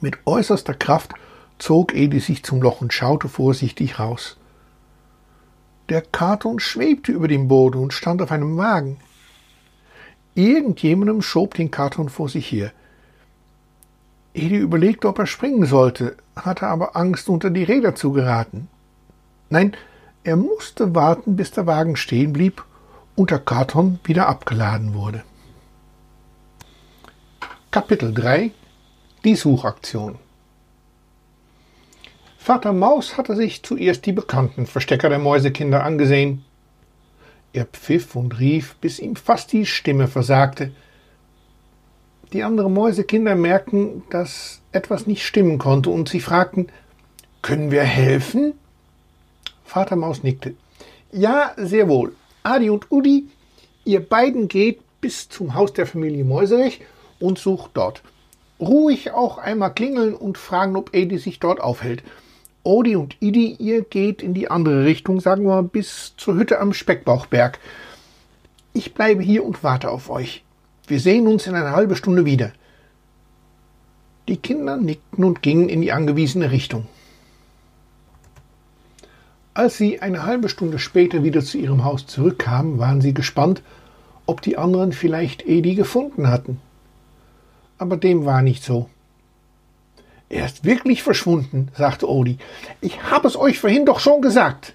Mit 0.00 0.18
äußerster 0.24 0.74
Kraft 0.74 1.12
zog 1.58 1.94
Edi 1.94 2.18
sich 2.18 2.42
zum 2.42 2.60
Loch 2.60 2.80
und 2.80 2.92
schaute 2.92 3.28
vorsichtig 3.28 4.00
raus. 4.00 4.36
Der 5.88 6.02
Karton 6.02 6.58
schwebte 6.58 7.12
über 7.12 7.28
dem 7.28 7.46
Boden 7.46 7.78
und 7.78 7.92
stand 7.92 8.20
auf 8.20 8.32
einem 8.32 8.56
Wagen. 8.56 8.98
Irgendjemandem 10.34 11.22
schob 11.22 11.54
den 11.54 11.70
Karton 11.70 12.08
vor 12.08 12.28
sich 12.28 12.50
her. 12.50 12.72
Edi 14.34 14.56
überlegte, 14.56 15.06
ob 15.06 15.20
er 15.20 15.26
springen 15.26 15.66
sollte, 15.66 16.16
hatte 16.34 16.66
aber 16.66 16.96
Angst, 16.96 17.28
unter 17.28 17.50
die 17.50 17.64
Räder 17.64 17.94
zu 17.94 18.12
geraten. 18.12 18.66
Nein, 19.50 19.76
er 20.24 20.36
musste 20.36 20.94
warten, 20.94 21.36
bis 21.36 21.50
der 21.52 21.66
Wagen 21.66 21.94
stehen 21.96 22.32
blieb 22.32 22.64
und 23.16 23.30
der 23.30 23.38
Karton 23.38 24.00
wieder 24.04 24.28
abgeladen 24.28 24.94
wurde. 24.94 25.22
Kapitel 27.70 28.12
3 28.12 28.50
Die 29.24 29.34
Suchaktion 29.34 30.18
Vater 32.38 32.72
Maus 32.72 33.16
hatte 33.16 33.36
sich 33.36 33.62
zuerst 33.62 34.04
die 34.04 34.12
bekannten 34.12 34.66
Verstecker 34.66 35.08
der 35.08 35.20
Mäusekinder 35.20 35.84
angesehen. 35.84 36.44
Er 37.52 37.66
pfiff 37.66 38.16
und 38.16 38.40
rief, 38.40 38.74
bis 38.80 38.98
ihm 38.98 39.14
fast 39.14 39.52
die 39.52 39.64
Stimme 39.64 40.08
versagte. 40.08 40.72
Die 42.32 42.42
anderen 42.42 42.72
Mäusekinder 42.72 43.36
merkten, 43.36 44.02
dass 44.10 44.60
etwas 44.72 45.06
nicht 45.06 45.24
stimmen 45.24 45.58
konnte, 45.58 45.90
und 45.90 46.08
sie 46.08 46.20
fragten 46.20 46.68
Können 47.42 47.70
wir 47.70 47.84
helfen? 47.84 48.54
Vater 49.64 49.96
Maus 49.96 50.22
nickte. 50.22 50.54
Ja, 51.12 51.52
sehr 51.56 51.88
wohl. 51.88 52.14
Adi 52.42 52.70
und 52.70 52.90
Udi, 52.90 53.28
ihr 53.84 54.00
beiden 54.00 54.48
geht 54.48 54.80
bis 55.00 55.28
zum 55.28 55.54
Haus 55.54 55.72
der 55.72 55.86
Familie 55.86 56.24
Mäuserich 56.24 56.80
und 57.20 57.38
sucht 57.38 57.72
dort. 57.74 58.02
Ruhig 58.60 59.10
auch 59.12 59.38
einmal 59.38 59.74
klingeln 59.74 60.14
und 60.14 60.38
fragen, 60.38 60.76
ob 60.76 60.94
Edi 60.94 61.18
sich 61.18 61.40
dort 61.40 61.60
aufhält. 61.60 62.02
Odi 62.64 62.94
und 62.94 63.16
Idi, 63.20 63.56
ihr 63.58 63.82
geht 63.82 64.22
in 64.22 64.34
die 64.34 64.50
andere 64.50 64.84
Richtung, 64.84 65.20
sagen 65.20 65.44
wir 65.44 65.62
bis 65.62 66.14
zur 66.16 66.36
Hütte 66.36 66.60
am 66.60 66.72
Speckbauchberg. 66.72 67.58
Ich 68.72 68.94
bleibe 68.94 69.22
hier 69.22 69.44
und 69.44 69.64
warte 69.64 69.90
auf 69.90 70.10
euch. 70.10 70.44
Wir 70.86 71.00
sehen 71.00 71.26
uns 71.26 71.46
in 71.46 71.54
einer 71.54 71.72
halben 71.72 71.96
Stunde 71.96 72.24
wieder. 72.24 72.52
Die 74.28 74.36
Kinder 74.36 74.76
nickten 74.76 75.24
und 75.24 75.42
gingen 75.42 75.68
in 75.68 75.80
die 75.80 75.92
angewiesene 75.92 76.52
Richtung. 76.52 76.86
Als 79.54 79.76
sie 79.76 80.00
eine 80.00 80.24
halbe 80.24 80.48
Stunde 80.48 80.78
später 80.78 81.24
wieder 81.24 81.42
zu 81.42 81.58
ihrem 81.58 81.84
Haus 81.84 82.06
zurückkamen, 82.06 82.78
waren 82.78 83.02
sie 83.02 83.12
gespannt, 83.12 83.62
ob 84.24 84.40
die 84.40 84.56
anderen 84.56 84.92
vielleicht 84.92 85.46
Edi 85.46 85.74
gefunden 85.74 86.28
hatten. 86.28 86.58
Aber 87.76 87.98
dem 87.98 88.24
war 88.24 88.40
nicht 88.40 88.64
so. 88.64 88.88
Er 90.30 90.46
ist 90.46 90.64
wirklich 90.64 91.02
verschwunden, 91.02 91.68
sagte 91.76 92.08
Odi. 92.08 92.38
Ich 92.80 93.02
habe 93.02 93.28
es 93.28 93.36
euch 93.36 93.58
vorhin 93.58 93.84
doch 93.84 94.00
schon 94.00 94.22
gesagt. 94.22 94.72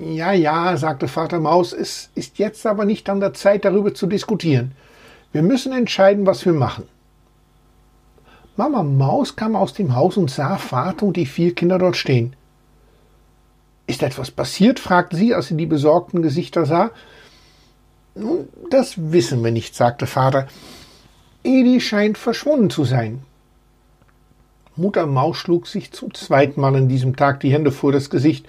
Ja, 0.00 0.32
ja, 0.32 0.74
sagte 0.78 1.06
Vater 1.06 1.38
Maus, 1.38 1.74
es 1.74 2.08
ist 2.14 2.38
jetzt 2.38 2.64
aber 2.64 2.86
nicht 2.86 3.10
an 3.10 3.20
der 3.20 3.34
Zeit, 3.34 3.66
darüber 3.66 3.92
zu 3.92 4.06
diskutieren. 4.06 4.72
Wir 5.32 5.42
müssen 5.42 5.72
entscheiden, 5.72 6.24
was 6.24 6.46
wir 6.46 6.54
machen. 6.54 6.84
Mama 8.56 8.82
Maus 8.82 9.36
kam 9.36 9.54
aus 9.54 9.74
dem 9.74 9.94
Haus 9.94 10.16
und 10.16 10.30
sah 10.30 10.56
Vater 10.56 11.04
und 11.04 11.18
die 11.18 11.26
vier 11.26 11.54
Kinder 11.54 11.78
dort 11.78 11.96
stehen. 11.96 12.34
Ist 13.86 14.02
etwas 14.02 14.30
passiert? 14.30 14.78
fragte 14.78 15.16
sie, 15.16 15.34
als 15.34 15.48
sie 15.48 15.56
die 15.56 15.66
besorgten 15.66 16.22
Gesichter 16.22 16.66
sah. 16.66 16.90
Nun, 18.14 18.48
das 18.70 18.94
wissen 19.12 19.42
wir 19.42 19.50
nicht, 19.50 19.74
sagte 19.74 20.06
Vater. 20.06 20.48
Edi 21.44 21.80
scheint 21.80 22.18
verschwunden 22.18 22.70
zu 22.70 22.84
sein. 22.84 23.22
Mutter 24.76 25.06
Maus 25.06 25.36
schlug 25.36 25.66
sich 25.66 25.92
zum 25.92 26.14
zweiten 26.14 26.60
Mal 26.60 26.76
an 26.76 26.88
diesem 26.88 27.16
Tag 27.16 27.40
die 27.40 27.52
Hände 27.52 27.72
vor 27.72 27.92
das 27.92 28.10
Gesicht, 28.10 28.46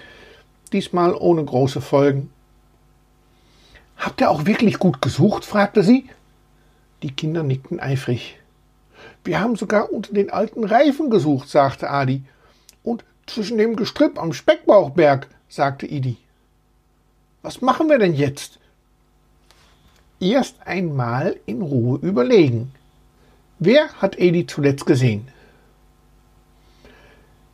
diesmal 0.72 1.14
ohne 1.14 1.44
große 1.44 1.80
Folgen. 1.80 2.30
Habt 3.96 4.20
ihr 4.20 4.30
auch 4.30 4.46
wirklich 4.46 4.78
gut 4.78 5.02
gesucht? 5.02 5.44
fragte 5.44 5.82
sie. 5.82 6.08
Die 7.02 7.10
Kinder 7.10 7.42
nickten 7.42 7.80
eifrig. 7.80 8.38
Wir 9.24 9.40
haben 9.40 9.56
sogar 9.56 9.92
unter 9.92 10.12
den 10.14 10.30
alten 10.30 10.64
Reifen 10.64 11.10
gesucht, 11.10 11.48
sagte 11.48 11.90
Adi. 11.90 12.22
Zwischen 13.26 13.58
dem 13.58 13.76
Gestrüpp 13.76 14.18
am 14.18 14.32
Speckbauchberg, 14.32 15.28
sagte 15.48 15.86
Idi. 15.86 16.16
Was 17.42 17.60
machen 17.60 17.88
wir 17.88 17.98
denn 17.98 18.14
jetzt? 18.14 18.58
Erst 20.20 20.66
einmal 20.66 21.36
in 21.46 21.62
Ruhe 21.62 21.98
überlegen. 22.00 22.72
Wer 23.58 23.88
hat 23.94 24.18
Edi 24.18 24.46
zuletzt 24.46 24.86
gesehen? 24.86 25.28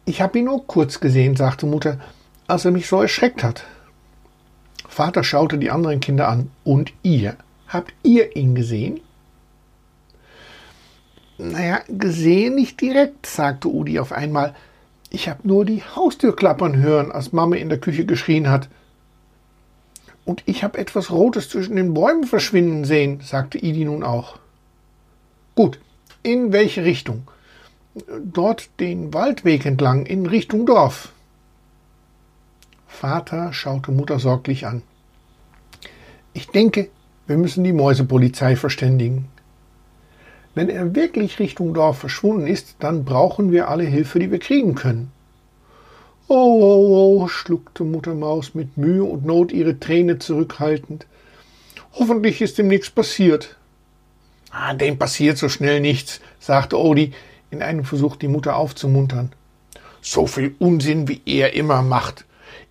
Ich 0.04 0.20
habe 0.20 0.38
ihn 0.38 0.46
nur 0.46 0.66
kurz 0.66 1.00
gesehen, 1.00 1.36
sagte 1.36 1.66
Mutter, 1.66 2.00
als 2.46 2.64
er 2.64 2.70
mich 2.70 2.88
so 2.88 3.00
erschreckt 3.00 3.42
hat. 3.42 3.64
Vater 4.88 5.22
schaute 5.22 5.56
die 5.58 5.70
anderen 5.70 6.00
Kinder 6.00 6.28
an. 6.28 6.50
Und 6.64 6.92
ihr? 7.02 7.36
Habt 7.68 7.94
ihr 8.02 8.34
ihn 8.36 8.54
gesehen? 8.54 9.00
Naja, 11.38 11.80
gesehen 11.88 12.56
nicht 12.56 12.80
direkt, 12.80 13.26
sagte 13.26 13.68
Udi 13.68 13.98
auf 13.98 14.12
einmal. 14.12 14.54
Ich 15.10 15.28
habe 15.28 15.46
nur 15.46 15.64
die 15.64 15.82
Haustür 15.82 16.34
klappern 16.34 16.76
hören, 16.76 17.12
als 17.12 17.32
Mama 17.32 17.56
in 17.56 17.68
der 17.68 17.78
Küche 17.78 18.06
geschrien 18.06 18.48
hat. 18.48 18.68
Und 20.24 20.42
ich 20.46 20.62
habe 20.62 20.78
etwas 20.78 21.10
Rotes 21.10 21.48
zwischen 21.48 21.76
den 21.76 21.94
Bäumen 21.94 22.24
verschwinden 22.24 22.84
sehen, 22.84 23.20
sagte 23.22 23.58
Idi 23.58 23.84
nun 23.84 24.04
auch. 24.04 24.38
Gut, 25.56 25.80
in 26.22 26.52
welche 26.52 26.84
Richtung? 26.84 27.26
dort 28.22 28.68
den 28.78 29.12
Waldweg 29.12 29.66
entlang 29.66 30.06
in 30.06 30.26
Richtung 30.26 30.66
Dorf. 30.66 31.12
Vater 32.86 33.52
schaute 33.52 33.92
Mutter 33.92 34.18
sorglich 34.18 34.66
an. 34.66 34.82
Ich 36.32 36.48
denke, 36.48 36.90
wir 37.26 37.36
müssen 37.36 37.64
die 37.64 37.72
Mäusepolizei 37.72 38.56
verständigen. 38.56 39.28
Wenn 40.54 40.68
er 40.68 40.94
wirklich 40.94 41.38
Richtung 41.38 41.74
Dorf 41.74 41.98
verschwunden 41.98 42.46
ist, 42.46 42.76
dann 42.80 43.04
brauchen 43.04 43.52
wir 43.52 43.68
alle 43.68 43.84
Hilfe, 43.84 44.18
die 44.18 44.30
wir 44.30 44.40
kriegen 44.40 44.74
können. 44.74 45.12
Oh, 46.26 46.34
oh, 46.34 47.22
oh, 47.22 47.28
schluckte 47.28 47.84
Mutter 47.84 48.14
Maus 48.14 48.54
mit 48.54 48.76
Mühe 48.76 49.04
und 49.04 49.24
Not 49.24 49.52
ihre 49.52 49.78
Träne 49.78 50.18
zurückhaltend. 50.18 51.06
Hoffentlich 51.92 52.40
ist 52.40 52.58
ihm 52.58 52.68
nichts 52.68 52.90
passiert. 52.90 53.56
Ah, 54.50 54.74
dem 54.74 54.98
passiert 54.98 55.38
so 55.38 55.48
schnell 55.48 55.80
nichts, 55.80 56.20
sagte 56.40 56.78
Odi, 56.78 57.12
in 57.50 57.62
einem 57.62 57.84
Versuch, 57.84 58.16
die 58.16 58.28
Mutter 58.28 58.56
aufzumuntern. 58.56 59.32
So 60.02 60.26
viel 60.26 60.54
Unsinn, 60.58 61.08
wie 61.08 61.20
er 61.26 61.54
immer 61.54 61.82
macht. 61.82 62.24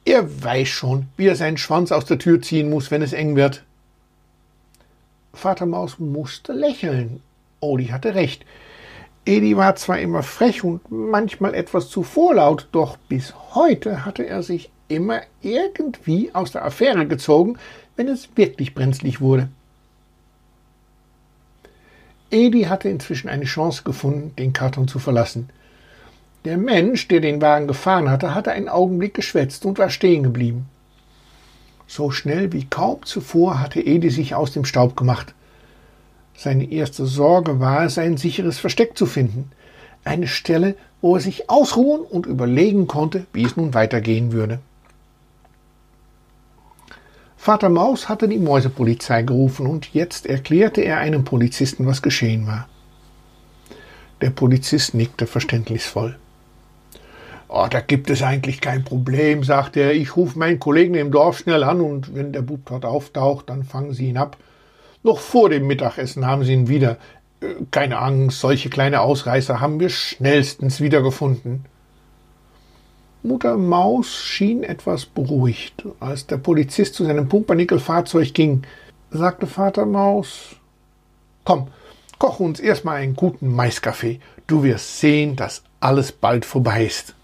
Er 0.06 0.44
weiß 0.44 0.68
schon, 0.68 1.08
wie 1.18 1.28
er 1.28 1.36
seinen 1.36 1.58
Schwanz 1.58 1.92
aus 1.92 2.06
der 2.06 2.18
Tür 2.18 2.42
ziehen 2.42 2.70
muss, 2.70 2.92
wenn 2.92 3.02
es 3.02 3.14
eng 3.14 3.36
wird. 3.36 3.64
Vater 5.34 5.66
Maus 5.66 6.00
musste 6.00 6.54
lächeln. 6.54 7.22
Odi 7.60 7.88
hatte 7.88 8.16
recht. 8.16 8.46
Edi 9.26 9.56
war 9.58 9.76
zwar 9.76 10.00
immer 10.00 10.24
frech 10.24 10.64
und 10.64 10.82
manchmal 10.90 11.54
etwas 11.54 11.90
zu 11.90 12.04
vorlaut, 12.04 12.68
doch 12.72 12.98
bis 12.98 13.34
heute 13.54 14.06
hatte 14.06 14.26
er 14.26 14.44
sich 14.44 14.72
immer 14.88 15.22
irgendwie 15.42 16.34
aus 16.34 16.52
der 16.52 16.66
Affäre 16.66 17.06
gezogen, 17.06 17.58
wenn 17.96 18.08
es 18.08 18.30
wirklich 18.36 18.74
brenzlig 18.74 19.22
wurde. 19.22 19.50
Edi 22.32 22.64
hatte 22.64 22.90
inzwischen 22.90 23.30
eine 23.30 23.46
Chance 23.46 23.84
gefunden, 23.84 24.36
den 24.38 24.54
Karton 24.54 24.88
zu 24.88 25.00
verlassen. 25.00 25.50
Der 26.46 26.58
Mensch, 26.58 27.08
der 27.08 27.20
den 27.20 27.42
Wagen 27.42 27.68
gefahren 27.68 28.10
hatte, 28.10 28.34
hatte 28.34 28.52
einen 28.52 28.70
Augenblick 28.70 29.14
geschwätzt 29.14 29.66
und 29.66 29.78
war 29.78 29.90
stehen 29.90 30.24
geblieben. 30.24 30.68
So 31.88 32.12
schnell 32.12 32.54
wie 32.54 32.66
kaum 32.66 33.04
zuvor 33.04 33.60
hatte 33.60 33.82
Edi 33.82 34.10
sich 34.10 34.36
aus 34.36 34.54
dem 34.54 34.64
Staub 34.64 34.96
gemacht. 34.96 35.34
Seine 36.42 36.72
erste 36.72 37.06
Sorge 37.06 37.60
war 37.60 37.84
es, 37.84 37.98
ein 37.98 38.16
sicheres 38.16 38.60
Versteck 38.60 38.98
zu 38.98 39.06
finden, 39.06 39.52
eine 40.06 40.26
Stelle, 40.26 40.76
wo 41.02 41.16
er 41.16 41.20
sich 41.20 41.50
ausruhen 41.50 42.00
und 42.00 42.28
überlegen 42.28 42.88
konnte, 42.88 43.26
wie 43.34 43.44
es 43.44 43.58
nun 43.58 43.74
weitergehen 43.74 44.32
würde. 44.32 44.60
Vater 47.36 47.68
Maus 47.68 48.08
hatte 48.08 48.30
die 48.30 48.38
Mäusepolizei 48.38 49.24
gerufen 49.24 49.68
und 49.68 49.94
jetzt 49.94 50.28
erklärte 50.28 50.80
er 50.80 51.00
einem 51.00 51.26
Polizisten, 51.26 51.86
was 51.86 52.02
geschehen 52.02 52.48
war. 52.48 52.70
Der 54.22 54.30
Polizist 54.30 54.94
nickte 54.94 55.28
verständnisvoll. 55.28 56.18
Oh, 57.50 57.68
da 57.70 57.82
gibt 57.82 58.10
es 58.10 58.24
eigentlich 58.24 58.62
kein 58.62 58.86
Problem, 58.86 59.44
sagte 59.44 59.82
er. 59.82 59.94
Ich 59.94 60.16
rufe 60.16 60.40
meinen 60.40 60.62
Kollegen 60.62 60.96
im 60.96 61.12
Dorf 61.12 61.40
schnell 61.40 61.66
an 61.66 61.82
und 61.82 62.16
wenn 62.16 62.32
der 62.32 62.44
Bub 62.44 62.62
dort 62.64 62.86
auftaucht, 62.86 63.50
dann 63.50 63.66
fangen 63.66 63.92
Sie 63.92 64.08
ihn 64.08 64.18
ab. 64.18 64.38
Noch 65.04 65.20
vor 65.20 65.50
dem 65.50 65.68
Mittagessen 65.68 66.26
haben 66.26 66.44
Sie 66.44 66.54
ihn 66.54 66.68
wieder. 66.68 66.98
Äh, 67.42 67.56
keine 67.72 68.00
Angst, 68.00 68.40
solche 68.40 68.70
kleine 68.70 69.02
Ausreißer 69.02 69.60
haben 69.60 69.80
wir 69.80 69.90
schnellstens 69.90 70.82
wiedergefunden. 70.82 71.66
Mutter 73.22 73.58
Maus 73.58 74.16
schien 74.16 74.64
etwas 74.64 75.06
beruhigt. 75.06 75.86
Als 76.00 76.26
der 76.28 76.38
Polizist 76.38 76.96
zu 76.96 77.06
seinem 77.06 77.28
Pumpernickel-Fahrzeug 77.28 78.34
ging, 78.34 78.64
sagte 79.12 79.46
Vater 79.48 79.86
Maus, 79.86 80.56
Komm, 81.44 81.68
koch 82.18 82.40
uns 82.40 82.60
erstmal 82.60 82.98
einen 82.98 83.16
guten 83.16 83.54
Maiskaffee. 83.54 84.20
Du 84.48 84.64
wirst 84.64 85.00
sehen, 85.00 85.36
dass 85.36 85.64
alles 85.80 86.12
bald 86.12 86.46
vorbei 86.46 86.86
ist. 86.86 87.16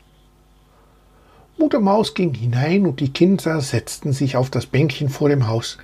Mutter 1.58 1.80
Maus 1.80 2.14
ging 2.14 2.34
hinein 2.34 2.86
und 2.86 3.00
die 3.00 3.14
Kinder 3.14 3.62
setzten 3.62 4.12
sich 4.12 4.36
auf 4.36 4.50
das 4.50 4.66
Bänkchen 4.66 5.10
vor 5.10 5.30
dem 5.30 5.48
Haus. 5.48 5.78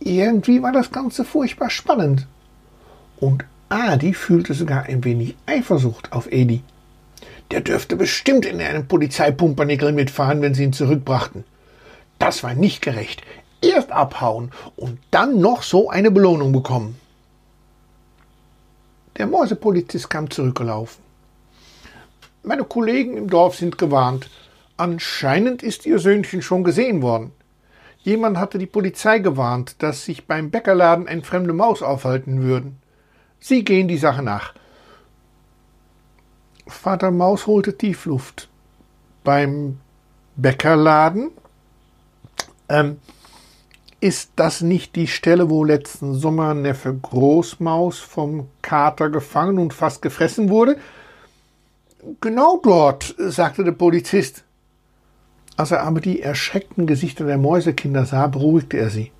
Irgendwie 0.00 0.62
war 0.62 0.72
das 0.72 0.92
Ganze 0.92 1.24
furchtbar 1.24 1.70
spannend. 1.70 2.26
Und 3.18 3.44
Adi 3.68 4.14
fühlte 4.14 4.54
sogar 4.54 4.84
ein 4.84 5.04
wenig 5.04 5.36
Eifersucht 5.46 6.12
auf 6.12 6.30
Edi. 6.30 6.62
Der 7.50 7.60
dürfte 7.60 7.96
bestimmt 7.96 8.44
in 8.46 8.60
einem 8.60 8.86
Polizeipumpernickel 8.86 9.92
mitfahren, 9.92 10.42
wenn 10.42 10.54
sie 10.54 10.64
ihn 10.64 10.72
zurückbrachten. 10.72 11.44
Das 12.18 12.42
war 12.42 12.54
nicht 12.54 12.82
gerecht. 12.82 13.22
Erst 13.62 13.90
abhauen 13.90 14.50
und 14.76 14.98
dann 15.10 15.40
noch 15.40 15.62
so 15.62 15.88
eine 15.88 16.10
Belohnung 16.10 16.52
bekommen. 16.52 16.98
Der 19.16 19.26
Mäusepolizist 19.26 20.10
kam 20.10 20.30
zurückgelaufen. 20.30 21.02
Meine 22.42 22.64
Kollegen 22.64 23.16
im 23.16 23.30
Dorf 23.30 23.56
sind 23.56 23.78
gewarnt. 23.78 24.28
Anscheinend 24.76 25.62
ist 25.62 25.86
Ihr 25.86 25.98
Söhnchen 25.98 26.42
schon 26.42 26.64
gesehen 26.64 27.00
worden. 27.00 27.32
Jemand 28.06 28.38
hatte 28.38 28.58
die 28.58 28.66
Polizei 28.66 29.18
gewarnt, 29.18 29.82
dass 29.82 30.04
sich 30.04 30.28
beim 30.28 30.52
Bäckerladen 30.52 31.08
ein 31.08 31.24
fremde 31.24 31.52
Maus 31.52 31.82
aufhalten 31.82 32.40
würden. 32.40 32.76
Sie 33.40 33.64
gehen 33.64 33.88
die 33.88 33.98
Sache 33.98 34.22
nach. 34.22 34.54
Vater 36.68 37.10
Maus 37.10 37.48
holte 37.48 37.76
Tiefluft. 37.76 38.48
Beim 39.24 39.80
Bäckerladen? 40.36 41.32
Ähm, 42.68 43.00
ist 43.98 44.30
das 44.36 44.60
nicht 44.60 44.94
die 44.94 45.08
Stelle, 45.08 45.50
wo 45.50 45.64
letzten 45.64 46.14
Sommer 46.14 46.54
Neffe 46.54 46.94
Großmaus 46.94 47.98
vom 47.98 48.46
Kater 48.62 49.10
gefangen 49.10 49.58
und 49.58 49.74
fast 49.74 50.00
gefressen 50.00 50.48
wurde? 50.48 50.78
Genau 52.20 52.60
dort, 52.62 53.16
sagte 53.18 53.64
der 53.64 53.72
Polizist. 53.72 54.45
Als 55.56 55.70
er 55.70 55.82
aber 55.82 56.00
die 56.00 56.20
erschreckten 56.20 56.86
Gesichter 56.86 57.24
der 57.24 57.38
Mäusekinder 57.38 58.04
sah, 58.04 58.26
beruhigte 58.26 58.76
er 58.76 58.90
sie. 58.90 59.10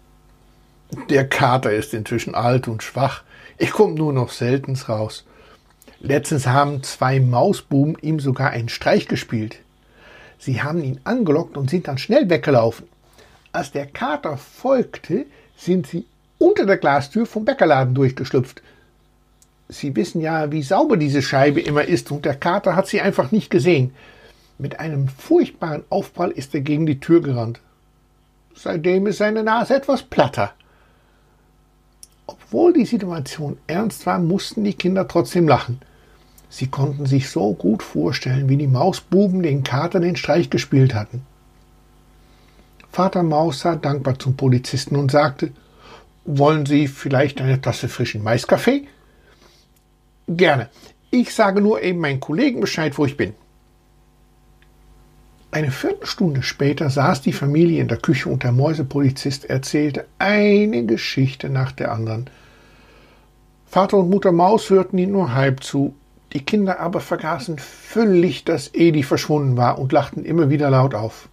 Der 1.09 1.29
Kater 1.29 1.72
ist 1.72 1.94
inzwischen 1.94 2.35
alt 2.35 2.68
und 2.68 2.83
schwach. 2.83 3.22
Ich 3.59 3.70
komme 3.70 3.94
nur 3.94 4.12
noch 4.12 4.31
seltens 4.31 4.88
raus. 4.88 5.25
Letztens 6.01 6.46
haben 6.46 6.83
zwei 6.83 7.20
Mausbuben 7.20 7.96
ihm 8.03 8.20
sogar 8.20 8.51
einen 8.51 8.68
Streich 8.68 9.09
gespielt. 9.09 9.57
Sie 10.38 10.62
haben 10.62 10.83
ihn 10.83 11.01
angelockt 11.05 11.57
und 11.57 11.70
sind 11.70 11.88
dann 11.88 11.99
schnell 11.99 12.29
weggelaufen. 12.29 12.87
Als 13.53 13.72
der 13.72 13.87
Kater 13.87 14.37
folgte, 14.37 15.25
sind 15.57 15.87
sie 15.87 16.05
unter 16.38 16.66
der 16.66 16.77
Glastür 16.77 17.25
vom 17.25 17.46
Bäckerladen 17.46 17.94
durchgeschlüpft. 17.94 18.62
Sie 19.68 19.96
wissen 19.96 20.20
ja, 20.20 20.53
wie 20.53 20.62
sauber 20.62 20.99
diese 20.99 21.22
Scheibe 21.22 21.61
immer 21.61 21.85
ist, 21.85 22.12
und 22.12 22.25
der 22.25 22.37
Kater 22.37 22.77
hat 22.77 22.87
sie 22.87 23.01
einfach 23.01 23.33
nicht 23.33 23.51
gesehen. 23.51 23.94
Mit 24.59 24.81
einem 24.81 25.09
furchtbaren 25.09 25.85
Aufprall 25.90 26.31
ist 26.31 26.55
er 26.55 26.61
gegen 26.62 26.87
die 26.87 27.01
Tür 27.01 27.21
gerannt. 27.21 27.61
Seitdem 28.55 29.07
ist 29.07 29.19
seine 29.19 29.42
Nase 29.42 29.77
etwas 29.77 30.03
platter. 30.03 30.53
Obwohl 32.27 32.73
die 32.73 32.87
Situation 32.87 33.59
ernst 33.66 34.07
war, 34.07 34.19
mussten 34.19 34.64
die 34.64 34.75
Kinder 34.75 35.07
trotzdem 35.07 35.47
lachen. 35.47 35.81
Sie 36.49 36.69
konnten 36.69 37.07
sich 37.07 37.29
so 37.29 37.53
gut 37.53 37.83
vorstellen, 37.83 38.49
wie 38.49 38.57
die 38.57 38.66
Mausbuben 38.66 39.42
den 39.42 39.62
Kater 39.62 40.01
den 40.01 40.16
Streich 40.16 40.49
gespielt 40.49 40.95
hatten. 40.95 41.27
Vater 42.90 43.23
Maus 43.23 43.61
sah 43.61 43.77
dankbar 43.77 44.19
zum 44.19 44.37
Polizisten 44.37 44.97
und 44.97 45.11
sagte, 45.11 45.53
wollen 46.25 46.64
Sie 46.64 46.88
vielleicht 46.88 47.40
eine 47.40 47.61
Tasse 47.61 47.88
frischen 47.88 48.23
Maiskaffee? 48.23 48.88
Gerne. 50.27 50.71
Ich 51.11 51.35
sage 51.35 51.61
nur 51.61 51.83
eben 51.83 52.01
meinen 52.01 52.21
Kollegen 52.21 52.61
Bescheid, 52.61 52.97
wo 52.97 53.05
ich 53.05 53.16
bin. 53.16 53.35
Eine 55.57 55.71
Viertelstunde 55.71 56.42
später 56.42 56.90
saß 56.90 57.23
die 57.23 57.33
Familie 57.33 57.81
in 57.81 57.88
der 57.88 57.97
Küche 57.97 58.29
und 58.29 58.42
der 58.42 58.53
Mäusepolizist 58.53 59.47
erzählte 59.47 60.05
eine 60.19 60.85
Geschichte 60.85 61.49
nach 61.49 61.73
der 61.73 61.92
anderen. 61.92 62.29
Vater 63.64 63.97
und 63.97 64.11
Mutter 64.11 64.33
Maus 64.33 64.69
hörten 64.69 64.99
ihn 64.99 65.12
nur 65.12 65.33
halb 65.33 65.64
zu, 65.64 65.95
die 66.35 66.45
Kinder 66.45 66.79
aber 66.79 67.01
vergaßen 67.01 67.59
völlig, 67.59 68.45
dass 68.45 68.75
Edi 68.75 69.03
verschwunden 69.03 69.57
war 69.57 69.79
und 69.79 69.92
lachten 69.92 70.27
immer 70.27 70.51
wieder 70.51 70.69
laut 70.69 70.95
auf. 70.95 71.31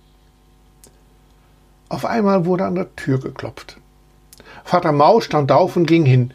Auf 1.89 2.05
einmal 2.05 2.45
wurde 2.45 2.63
an 2.63 2.75
der 2.75 2.95
Tür 2.95 3.19
geklopft. 3.19 3.75
Vater 4.63 4.93
Maus 4.93 5.25
stand 5.25 5.51
auf 5.51 5.75
und 5.75 5.85
ging 5.85 6.05
hin. 6.05 6.31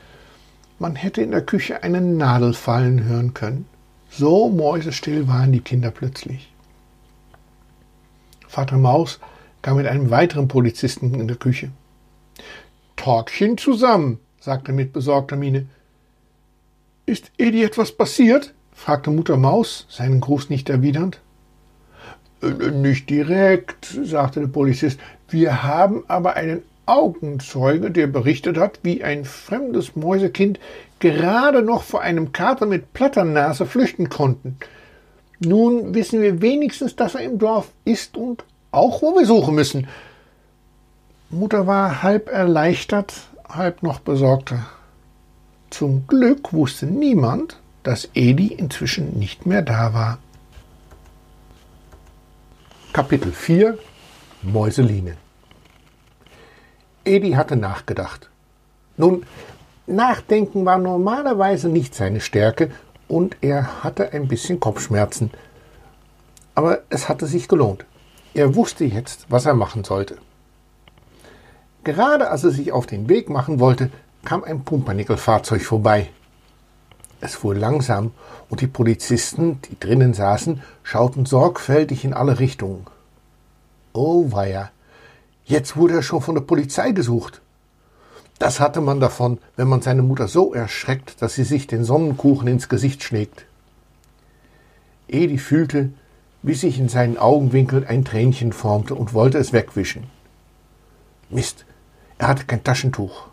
Man 0.79 0.95
hätte 0.95 1.23
in 1.23 1.31
der 1.31 1.41
Küche 1.41 1.83
eine 1.83 2.03
Nadel 2.03 2.53
fallen 2.53 3.05
hören 3.05 3.33
können. 3.33 3.65
So 4.11 4.51
mäusestill 4.51 5.27
waren 5.27 5.53
die 5.53 5.61
Kinder 5.61 5.91
plötzlich. 5.91 6.51
Vater 8.49 8.79
Maus 8.79 9.21
kam 9.63 9.77
mit 9.77 9.87
einem 9.87 10.11
weiteren 10.11 10.49
Polizisten 10.49 11.15
in 11.15 11.29
der 11.29 11.37
Küche. 11.37 11.71
Talkchen 12.97 13.59
zusammen, 13.59 14.19
sagte 14.41 14.73
er 14.73 14.75
mit 14.75 14.93
besorgter 14.93 15.37
Miene. 15.37 15.67
Ist 17.07 17.31
Edi 17.39 17.63
etwas 17.63 17.93
passiert? 17.93 18.55
fragte 18.73 19.11
Mutter 19.11 19.37
Maus, 19.37 19.87
seinen 19.89 20.21
Gruß 20.21 20.51
nicht 20.51 20.69
erwidernd. 20.69 21.21
Äh, 22.43 22.71
nicht 22.71 23.11
direkt, 23.11 23.87
sagte 24.03 24.41
der 24.41 24.49
Polizist. 24.49 24.99
Wir 25.29 25.63
haben 25.63 26.05
aber 26.09 26.35
einen 26.35 26.63
Augenzeuge, 26.87 27.91
der 27.91 28.07
berichtet 28.07 28.57
hat, 28.57 28.81
wie 28.83 29.05
ein 29.05 29.25
fremdes 29.25 29.95
Mäusekind 29.95 30.59
gerade 31.01 31.63
noch 31.63 31.83
vor 31.83 32.01
einem 32.01 32.33
Kater 32.33 32.67
mit 32.67 32.95
Platternase 32.95 33.67
flüchten 33.67 34.09
konnten. 34.09 34.57
Nun 35.41 35.95
wissen 35.95 36.21
wir 36.21 36.43
wenigstens, 36.43 36.97
dass 36.97 37.15
er 37.15 37.23
im 37.23 37.39
Dorf 37.39 37.71
ist 37.85 38.17
und 38.17 38.45
auch, 38.71 39.03
wo 39.03 39.17
wir 39.17 39.27
suchen 39.27 39.55
müssen. 39.55 39.87
Mutter 41.31 41.67
war 41.67 42.03
halb 42.03 42.29
erleichtert, 42.29 43.15
halb 43.49 43.83
noch 43.83 44.01
besorgter. 44.01 44.67
Zum 45.71 46.07
Glück 46.07 46.53
wusste 46.53 46.87
niemand, 46.87 47.59
dass 47.83 48.09
Edi 48.15 48.49
inzwischen 48.49 49.19
nicht 49.19 49.47
mehr 49.47 49.63
da 49.63 49.95
war. 49.95 50.19
Kapitel 52.93 53.33
4 53.33 53.79
Mäuseline 54.43 55.17
Edi 57.05 57.33
hatte 57.33 57.57
nachgedacht. 57.57 58.29
Nun, 58.97 59.25
Nachdenken 59.87 60.65
war 60.67 60.79
normalerweise 60.79 61.69
nicht 61.69 61.95
seine 61.95 62.21
Stärke 62.21 62.71
und 63.09 63.37
er 63.41 63.83
hatte 63.83 64.13
ein 64.13 64.29
bisschen 64.29 64.61
Kopfschmerzen. 64.61 65.31
Aber 66.55 66.83
es 66.91 67.09
hatte 67.09 67.27
sich 67.27 67.49
gelohnt. 67.49 67.85
Er 68.35 68.55
wusste 68.55 68.85
jetzt, 68.85 69.27
was 69.29 69.47
er 69.47 69.55
machen 69.55 69.85
sollte. 69.85 70.19
Gerade 71.85 72.31
als 72.31 72.45
er 72.45 72.51
sich 72.51 72.73
auf 72.73 72.87
den 72.87 73.09
Weg 73.09 73.31
machen 73.31 73.61
wollte, 73.61 73.91
kam 74.25 74.45
ein 74.45 74.65
Pumpernickel-Fahrzeug 74.65 75.63
vorbei. 75.63 76.11
Es 77.21 77.35
fuhr 77.35 77.55
langsam 77.55 78.13
und 78.49 78.61
die 78.61 78.67
Polizisten, 78.67 79.61
die 79.63 79.79
drinnen 79.81 80.15
saßen, 80.15 80.63
schauten 80.83 81.27
sorgfältig 81.27 82.05
in 82.05 82.15
alle 82.15 82.39
Richtungen. 82.39 82.87
Oh 83.93 84.31
weia, 84.31 84.71
jetzt 85.45 85.77
wurde 85.77 85.95
er 85.95 86.03
schon 86.03 86.21
von 86.21 86.35
der 86.35 86.43
Polizei 86.43 86.93
gesucht. 86.93 87.41
Das 88.39 88.61
hatte 88.61 88.81
man 88.81 89.01
davon, 89.01 89.39
wenn 89.57 89.69
man 89.69 89.83
seine 89.83 90.03
Mutter 90.03 90.29
so 90.29 90.55
erschreckt, 90.55 91.21
dass 91.21 91.35
sie 91.35 91.45
sich 91.45 91.67
den 91.67 91.85
Sonnenkuchen 91.85 92.47
ins 92.47 92.69
Gesicht 92.69 93.03
schlägt. 93.03 93.47
Edi 95.09 95.39
fühlte, 95.39 95.91
wie 96.43 96.55
sich 96.55 96.79
in 96.79 96.89
seinen 96.89 97.19
Augenwinkeln 97.19 97.85
ein 97.85 98.05
Tränchen 98.05 98.53
formte 98.53 98.95
und 98.95 99.13
wollte 99.13 99.39
es 99.39 99.53
wegwischen. 99.53 100.05
Mist, 101.31 101.65
er 102.19 102.29
hatte 102.29 102.45
kein 102.45 102.63
Taschentuch. 102.63 103.27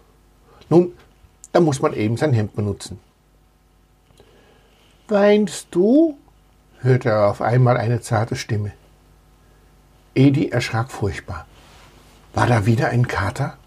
Nun, 0.69 0.93
da 1.51 1.59
muss 1.59 1.81
man 1.81 1.93
eben 1.93 2.17
sein 2.17 2.33
Hemd 2.33 2.55
benutzen. 2.55 2.99
Weinst 5.07 5.67
du? 5.71 6.17
hörte 6.79 7.09
er 7.09 7.29
auf 7.29 7.41
einmal 7.41 7.77
eine 7.77 8.01
zarte 8.01 8.35
Stimme. 8.35 8.71
Edi 10.15 10.49
erschrak 10.49 10.91
furchtbar. 10.91 11.45
War 12.33 12.47
da 12.47 12.65
wieder 12.65 12.89
ein 12.89 13.07
Kater? 13.07 13.57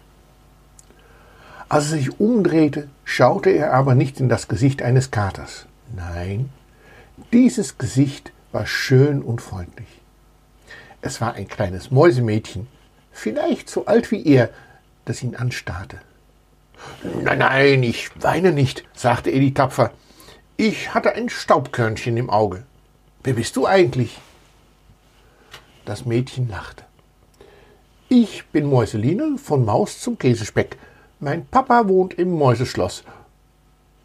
Als 1.69 1.91
er 1.91 1.97
sich 1.99 2.19
umdrehte, 2.19 2.89
schaute 3.03 3.51
er 3.51 3.73
aber 3.73 3.93
nicht 3.93 4.19
in 4.19 4.27
das 4.27 4.47
Gesicht 4.47 4.81
eines 4.81 5.11
Katers. 5.11 5.67
Nein, 5.95 6.49
dieses 7.31 7.77
Gesicht 7.77 8.31
war 8.51 8.65
schön 8.65 9.21
und 9.21 9.39
freundlich. 9.39 9.87
Es 11.01 11.21
war 11.21 11.33
ein 11.33 11.47
kleines 11.47 11.91
Mäusemädchen, 11.91 12.67
vielleicht 13.11 13.69
so 13.69 13.85
alt 13.85 14.09
wie 14.09 14.25
er, 14.25 14.49
das 15.05 15.21
ihn 15.21 15.35
anstarrte. 15.35 15.99
Nein, 17.21 17.37
nein, 17.37 17.83
ich 17.83 18.09
weine 18.19 18.51
nicht, 18.51 18.83
sagte 18.95 19.29
Edi 19.29 19.53
tapfer. 19.53 19.91
Ich 20.57 20.93
hatte 20.95 21.13
ein 21.13 21.29
Staubkörnchen 21.29 22.17
im 22.17 22.31
Auge. 22.31 22.63
Wer 23.23 23.33
bist 23.33 23.55
du 23.55 23.67
eigentlich? 23.67 24.19
Das 25.85 26.05
Mädchen 26.05 26.49
lachte. 26.49 26.83
Ich 28.07 28.45
bin 28.47 28.65
Mäuseline 28.65 29.37
von 29.37 29.63
Maus 29.65 29.99
zum 29.99 30.17
Käsespeck. 30.17 30.77
Mein 31.21 31.45
Papa 31.45 31.89
wohnt 31.89 32.13
im 32.13 32.31
Mäuseschloss. 32.31 33.03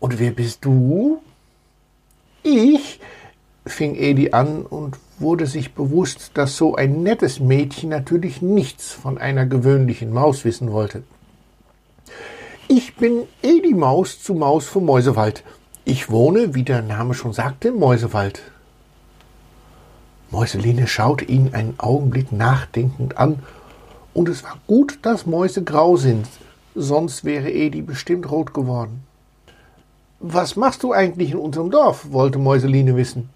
Und 0.00 0.18
wer 0.18 0.32
bist 0.32 0.64
du? 0.64 1.22
Ich, 2.42 2.98
fing 3.64 3.94
Edi 3.94 4.32
an 4.32 4.62
und 4.66 4.98
wurde 5.20 5.46
sich 5.46 5.74
bewusst, 5.74 6.32
dass 6.34 6.56
so 6.56 6.74
ein 6.74 7.04
nettes 7.04 7.38
Mädchen 7.38 7.90
natürlich 7.90 8.42
nichts 8.42 8.90
von 8.92 9.16
einer 9.16 9.46
gewöhnlichen 9.46 10.12
Maus 10.12 10.44
wissen 10.44 10.72
wollte. 10.72 11.04
Ich 12.66 12.96
bin 12.96 13.28
Edi 13.42 13.74
Maus 13.74 14.20
zu 14.20 14.34
Maus 14.34 14.66
vom 14.66 14.84
Mäusewald. 14.84 15.44
Ich 15.84 16.10
wohne, 16.10 16.56
wie 16.56 16.64
der 16.64 16.82
Name 16.82 17.14
schon 17.14 17.32
sagte, 17.32 17.68
im 17.68 17.78
Mäusewald. 17.78 18.42
Mäuseline 20.32 20.88
schaute 20.88 21.26
ihn 21.26 21.54
einen 21.54 21.78
Augenblick 21.78 22.32
nachdenkend 22.32 23.18
an, 23.18 23.38
und 24.14 24.28
es 24.28 24.42
war 24.42 24.58
gut, 24.66 24.98
dass 25.02 25.26
Mäuse 25.26 25.62
grau 25.62 25.96
sind, 25.96 26.26
sonst 26.74 27.24
wäre 27.24 27.50
Edi 27.50 27.82
bestimmt 27.82 28.30
rot 28.30 28.54
geworden. 28.54 29.04
Was 30.20 30.56
machst 30.56 30.82
du 30.82 30.92
eigentlich 30.92 31.32
in 31.32 31.38
unserem 31.38 31.70
Dorf? 31.70 32.10
wollte 32.10 32.38
Mäuseline 32.38 32.96
wissen. 32.96 33.28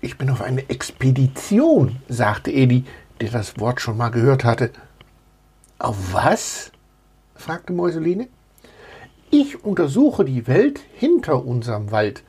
Ich 0.00 0.18
bin 0.18 0.30
auf 0.30 0.42
eine 0.42 0.68
Expedition, 0.68 1.96
sagte 2.08 2.52
Edi, 2.52 2.84
der 3.20 3.30
das 3.30 3.58
Wort 3.58 3.80
schon 3.80 3.96
mal 3.96 4.10
gehört 4.10 4.44
hatte. 4.44 4.70
Auf 5.78 6.12
was? 6.12 6.70
fragte 7.34 7.72
Mäuseline. 7.72 8.28
Ich 9.30 9.64
untersuche 9.64 10.24
die 10.24 10.46
Welt 10.46 10.80
hinter 10.94 11.44
unserem 11.44 11.90
Wald. 11.90 12.22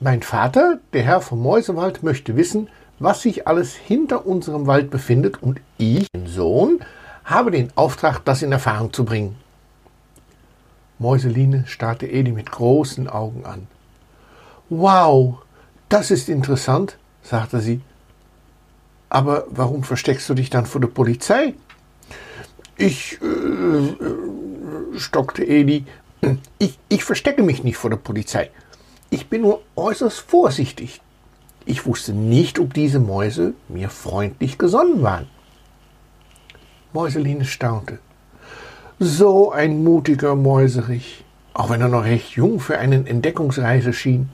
Mein 0.00 0.22
Vater, 0.22 0.80
der 0.92 1.02
Herr 1.02 1.20
vom 1.20 1.42
Mäusewald, 1.42 2.02
möchte 2.02 2.36
wissen, 2.36 2.68
was 2.98 3.22
sich 3.22 3.46
alles 3.46 3.74
hinter 3.74 4.26
unserem 4.26 4.66
Wald 4.66 4.90
befindet, 4.90 5.42
und 5.42 5.60
ich, 5.76 6.06
mein 6.14 6.26
Sohn, 6.26 6.80
habe 7.28 7.50
den 7.50 7.70
Auftrag, 7.76 8.24
das 8.24 8.42
in 8.42 8.52
Erfahrung 8.52 8.92
zu 8.92 9.04
bringen. 9.04 9.36
Mäuseline 10.98 11.64
starrte 11.66 12.06
Edi 12.06 12.32
mit 12.32 12.50
großen 12.50 13.08
Augen 13.08 13.44
an. 13.44 13.68
Wow, 14.70 15.38
das 15.88 16.10
ist 16.10 16.28
interessant, 16.28 16.98
sagte 17.22 17.60
sie. 17.60 17.80
Aber 19.10 19.46
warum 19.50 19.84
versteckst 19.84 20.28
du 20.28 20.34
dich 20.34 20.50
dann 20.50 20.66
vor 20.66 20.80
der 20.80 20.88
Polizei? 20.88 21.54
Ich, 22.76 23.18
äh, 23.22 23.26
äh, 23.26 24.98
stockte 24.98 25.44
Edi, 25.44 25.84
ich, 26.58 26.78
ich 26.88 27.04
verstecke 27.04 27.42
mich 27.42 27.62
nicht 27.62 27.76
vor 27.76 27.90
der 27.90 27.96
Polizei. 27.98 28.50
Ich 29.10 29.28
bin 29.28 29.42
nur 29.42 29.62
äußerst 29.76 30.18
vorsichtig. 30.20 31.00
Ich 31.64 31.86
wusste 31.86 32.12
nicht, 32.12 32.58
ob 32.58 32.74
diese 32.74 33.00
Mäuse 33.00 33.54
mir 33.68 33.90
freundlich 33.90 34.58
gesonnen 34.58 35.02
waren. 35.02 35.28
Mäuseline 36.92 37.44
staunte. 37.44 37.98
So 38.98 39.52
ein 39.52 39.84
mutiger 39.84 40.34
Mäuserich, 40.34 41.24
auch 41.52 41.70
wenn 41.70 41.80
er 41.80 41.88
noch 41.88 42.04
recht 42.04 42.30
jung 42.30 42.60
für 42.60 42.78
eine 42.78 43.06
Entdeckungsreise 43.06 43.92
schien. 43.92 44.30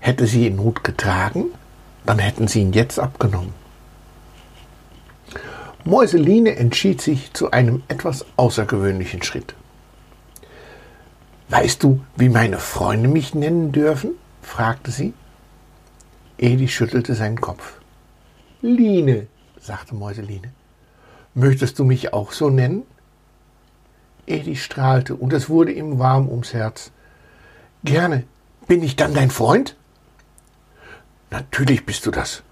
Hätte 0.00 0.26
sie 0.26 0.46
ihn 0.46 0.60
Hut 0.60 0.82
getragen, 0.82 1.46
dann 2.06 2.18
hätten 2.18 2.48
sie 2.48 2.62
ihn 2.62 2.72
jetzt 2.72 2.98
abgenommen. 2.98 3.52
Mäuseline 5.84 6.56
entschied 6.56 7.00
sich 7.00 7.32
zu 7.34 7.50
einem 7.50 7.82
etwas 7.88 8.24
außergewöhnlichen 8.36 9.22
Schritt. 9.22 9.54
Weißt 11.50 11.82
du, 11.82 12.00
wie 12.16 12.28
meine 12.28 12.58
Freunde 12.58 13.08
mich 13.08 13.34
nennen 13.34 13.72
dürfen? 13.72 14.12
fragte 14.42 14.90
sie. 14.90 15.14
Edi 16.38 16.68
schüttelte 16.68 17.14
seinen 17.14 17.40
Kopf. 17.40 17.80
Line, 18.60 19.26
sagte 19.60 19.94
Mäuseline. 19.94 20.52
Möchtest 21.34 21.78
du 21.78 21.84
mich 21.84 22.12
auch 22.12 22.32
so 22.32 22.50
nennen? 22.50 22.82
Edi 24.26 24.56
strahlte 24.56 25.14
und 25.14 25.32
es 25.32 25.48
wurde 25.48 25.72
ihm 25.72 25.98
warm 25.98 26.28
ums 26.28 26.52
Herz. 26.52 26.90
Gerne. 27.84 28.24
Bin 28.66 28.82
ich 28.82 28.96
dann 28.96 29.14
dein 29.14 29.30
Freund? 29.30 29.76
Natürlich 31.30 31.86
bist 31.86 32.04
du 32.06 32.10
das. 32.10 32.42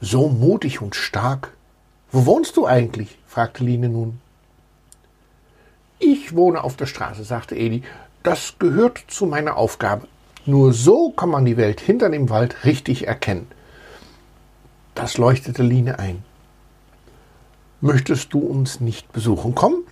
So 0.00 0.28
mutig 0.28 0.82
und 0.82 0.94
stark. 0.94 1.52
Wo 2.10 2.26
wohnst 2.26 2.56
du 2.56 2.66
eigentlich? 2.66 3.18
fragte 3.26 3.64
Line 3.64 3.88
nun. 3.88 4.20
Ich 5.98 6.36
wohne 6.36 6.62
auf 6.62 6.76
der 6.76 6.86
Straße, 6.86 7.24
sagte 7.24 7.56
Edi. 7.56 7.82
Das 8.22 8.56
gehört 8.58 9.02
zu 9.08 9.26
meiner 9.26 9.56
Aufgabe. 9.56 10.06
Nur 10.46 10.74
so 10.74 11.10
kann 11.10 11.30
man 11.30 11.44
die 11.44 11.56
Welt 11.56 11.80
hinter 11.80 12.10
dem 12.10 12.28
Wald 12.28 12.64
richtig 12.64 13.06
erkennen. 13.06 13.46
Das 14.94 15.16
leuchtete 15.16 15.62
Line 15.62 15.98
ein. 15.98 16.22
Möchtest 17.84 18.32
du 18.32 18.38
uns 18.38 18.80
nicht 18.80 19.12
besuchen 19.12 19.54
kommen? 19.54 19.84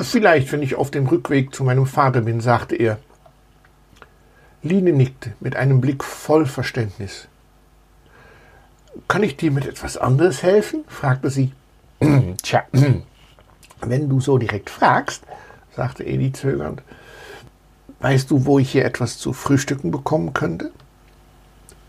Vielleicht, 0.00 0.50
wenn 0.50 0.60
ich 0.60 0.74
auf 0.74 0.90
dem 0.90 1.06
Rückweg 1.06 1.54
zu 1.54 1.62
meinem 1.62 1.86
Vater 1.86 2.22
bin, 2.22 2.40
sagte 2.40 2.74
er. 2.74 2.98
Line 4.64 4.92
nickte 4.92 5.34
mit 5.38 5.54
einem 5.54 5.80
Blick 5.80 6.02
voll 6.02 6.46
Verständnis. 6.46 7.28
Kann 9.06 9.22
ich 9.22 9.36
dir 9.36 9.52
mit 9.52 9.66
etwas 9.66 9.96
anderes 9.96 10.42
helfen? 10.42 10.82
fragte 10.88 11.30
sie. 11.30 11.52
Tja, 12.42 12.64
wenn 13.80 14.08
du 14.08 14.20
so 14.20 14.36
direkt 14.36 14.68
fragst, 14.68 15.22
sagte 15.76 16.02
Edi 16.02 16.32
zögernd, 16.32 16.82
weißt 18.00 18.32
du, 18.32 18.46
wo 18.46 18.58
ich 18.58 18.72
hier 18.72 18.84
etwas 18.84 19.18
zu 19.18 19.32
frühstücken 19.32 19.92
bekommen 19.92 20.32
könnte? 20.32 20.72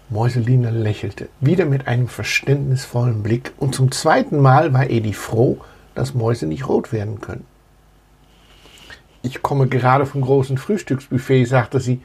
Mäuseline 0.09 0.71
lächelte, 0.71 1.29
wieder 1.39 1.65
mit 1.65 1.87
einem 1.87 2.07
verständnisvollen 2.07 3.21
Blick, 3.21 3.53
und 3.57 3.75
zum 3.75 3.91
zweiten 3.91 4.39
Mal 4.39 4.73
war 4.73 4.89
Edi 4.89 5.13
froh, 5.13 5.59
dass 5.93 6.15
Mäuse 6.15 6.47
nicht 6.47 6.67
rot 6.67 6.91
werden 6.91 7.21
können. 7.21 7.45
Ich 9.21 9.41
komme 9.41 9.67
gerade 9.67 10.05
vom 10.05 10.21
großen 10.21 10.57
Frühstücksbuffet, 10.57 11.45
sagte 11.45 11.79
sie. 11.79 12.01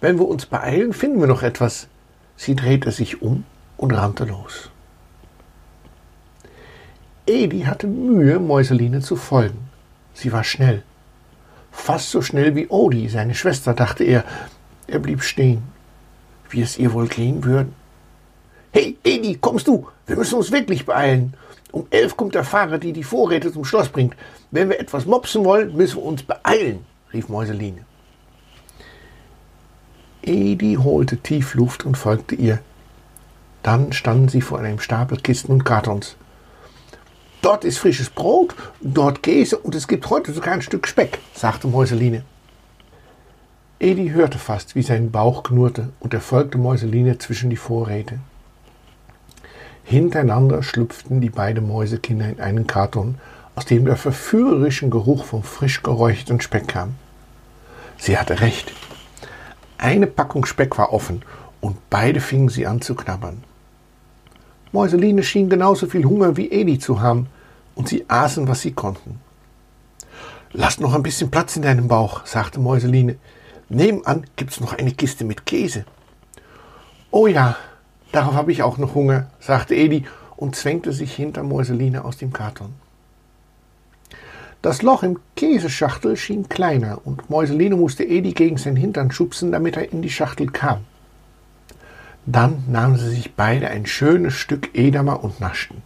Wenn 0.00 0.18
wir 0.18 0.28
uns 0.28 0.46
beeilen, 0.46 0.92
finden 0.92 1.20
wir 1.20 1.26
noch 1.26 1.42
etwas. 1.42 1.88
Sie 2.36 2.54
drehte 2.54 2.90
sich 2.90 3.20
um 3.20 3.44
und 3.76 3.92
rannte 3.92 4.24
los. 4.24 4.70
Edi 7.26 7.62
hatte 7.62 7.86
Mühe, 7.86 8.38
Mäuseline 8.38 9.00
zu 9.00 9.16
folgen. 9.16 9.58
Sie 10.14 10.32
war 10.32 10.44
schnell. 10.44 10.82
Fast 11.70 12.10
so 12.10 12.22
schnell 12.22 12.54
wie 12.54 12.68
Odi, 12.68 13.08
seine 13.08 13.34
Schwester, 13.34 13.74
dachte 13.74 14.04
er. 14.04 14.24
Er 14.86 14.98
blieb 14.98 15.22
stehen. 15.22 15.71
Wie 16.52 16.60
es 16.60 16.78
ihr 16.78 16.92
wohl 16.92 17.08
gehen 17.08 17.42
würde? 17.44 17.70
Hey, 18.72 18.98
Edi, 19.04 19.38
kommst 19.40 19.66
du? 19.66 19.88
Wir 20.06 20.16
müssen 20.16 20.36
uns 20.36 20.52
wirklich 20.52 20.84
beeilen. 20.84 21.34
Um 21.72 21.86
elf 21.88 22.14
kommt 22.14 22.34
der 22.34 22.44
Fahrer, 22.44 22.76
der 22.76 22.92
die 22.92 23.02
Vorräte 23.02 23.50
zum 23.50 23.64
Schloss 23.64 23.88
bringt. 23.88 24.14
Wenn 24.50 24.68
wir 24.68 24.78
etwas 24.78 25.06
mopsen 25.06 25.44
wollen, 25.46 25.74
müssen 25.74 25.96
wir 25.96 26.04
uns 26.04 26.22
beeilen, 26.22 26.84
rief 27.12 27.30
Mäuseline. 27.30 27.86
Edi 30.22 30.74
holte 30.74 31.16
tief 31.16 31.54
Luft 31.54 31.86
und 31.86 31.96
folgte 31.96 32.34
ihr. 32.34 32.58
Dann 33.62 33.94
standen 33.94 34.28
sie 34.28 34.42
vor 34.42 34.58
einem 34.58 34.78
Stapel 34.78 35.18
Kisten 35.18 35.52
und 35.52 35.64
Kartons. 35.64 36.16
Dort 37.40 37.64
ist 37.64 37.78
frisches 37.78 38.10
Brot, 38.10 38.54
dort 38.82 39.22
Käse 39.22 39.56
und 39.56 39.74
es 39.74 39.88
gibt 39.88 40.08
heute 40.10 40.32
sogar 40.32 40.52
ein 40.52 40.62
Stück 40.62 40.86
Speck, 40.86 41.18
sagte 41.34 41.66
Mäuseline. 41.66 42.24
Edi 43.82 44.10
hörte 44.10 44.38
fast, 44.38 44.76
wie 44.76 44.82
sein 44.82 45.10
Bauch 45.10 45.42
knurrte, 45.42 45.88
und 45.98 46.14
er 46.14 46.20
folgte 46.20 46.56
Mäuseline 46.56 47.18
zwischen 47.18 47.50
die 47.50 47.56
Vorräte. 47.56 48.20
Hintereinander 49.82 50.62
schlüpften 50.62 51.20
die 51.20 51.30
beiden 51.30 51.66
Mäusekinder 51.66 52.28
in 52.28 52.40
einen 52.40 52.68
Karton, 52.68 53.16
aus 53.56 53.64
dem 53.64 53.84
der 53.84 53.96
verführerische 53.96 54.88
Geruch 54.88 55.24
vom 55.24 55.42
frisch 55.42 55.82
geräucherten 55.82 56.40
Speck 56.40 56.68
kam. 56.68 56.94
Sie 57.98 58.16
hatte 58.16 58.40
recht. 58.40 58.72
Eine 59.78 60.06
Packung 60.06 60.46
Speck 60.46 60.78
war 60.78 60.92
offen, 60.92 61.22
und 61.60 61.76
beide 61.90 62.20
fingen 62.20 62.50
sie 62.50 62.68
an 62.68 62.82
zu 62.82 62.94
knabbern. 62.94 63.42
Mäuseline 64.70 65.24
schien 65.24 65.50
genauso 65.50 65.88
viel 65.88 66.04
Hunger 66.04 66.36
wie 66.36 66.52
Edi 66.52 66.78
zu 66.78 67.00
haben, 67.00 67.26
und 67.74 67.88
sie 67.88 68.04
aßen, 68.06 68.46
was 68.46 68.60
sie 68.60 68.74
konnten. 68.74 69.18
Lass 70.52 70.78
noch 70.78 70.94
ein 70.94 71.02
bisschen 71.02 71.32
Platz 71.32 71.56
in 71.56 71.62
deinem 71.62 71.88
Bauch, 71.88 72.24
sagte 72.26 72.60
Mäuseline. 72.60 73.16
Nebenan 73.74 74.26
gibt's 74.36 74.60
noch 74.60 74.74
eine 74.74 74.92
Kiste 74.92 75.24
mit 75.24 75.46
Käse. 75.46 75.86
Oh 77.10 77.26
ja, 77.26 77.56
darauf 78.12 78.34
habe 78.34 78.52
ich 78.52 78.62
auch 78.62 78.76
noch 78.76 78.94
Hunger, 78.94 79.30
sagte 79.40 79.74
Edi 79.74 80.04
und 80.36 80.56
zwängte 80.56 80.92
sich 80.92 81.14
hinter 81.14 81.42
Mäuseline 81.42 82.04
aus 82.04 82.18
dem 82.18 82.34
Karton. 82.34 82.74
Das 84.60 84.82
Loch 84.82 85.02
im 85.02 85.18
Käseschachtel 85.36 86.16
schien 86.16 86.50
kleiner 86.50 87.00
und 87.04 87.30
Mäuseline 87.30 87.74
musste 87.74 88.04
Edi 88.04 88.32
gegen 88.32 88.58
sein 88.58 88.76
Hintern 88.76 89.10
schubsen, 89.10 89.52
damit 89.52 89.76
er 89.76 89.90
in 89.90 90.02
die 90.02 90.10
Schachtel 90.10 90.50
kam. 90.50 90.84
Dann 92.26 92.64
nahmen 92.68 92.98
sie 92.98 93.08
sich 93.08 93.34
beide 93.34 93.68
ein 93.68 93.86
schönes 93.86 94.34
Stück 94.34 94.76
Edamer 94.76 95.24
und 95.24 95.40
naschten. 95.40 95.82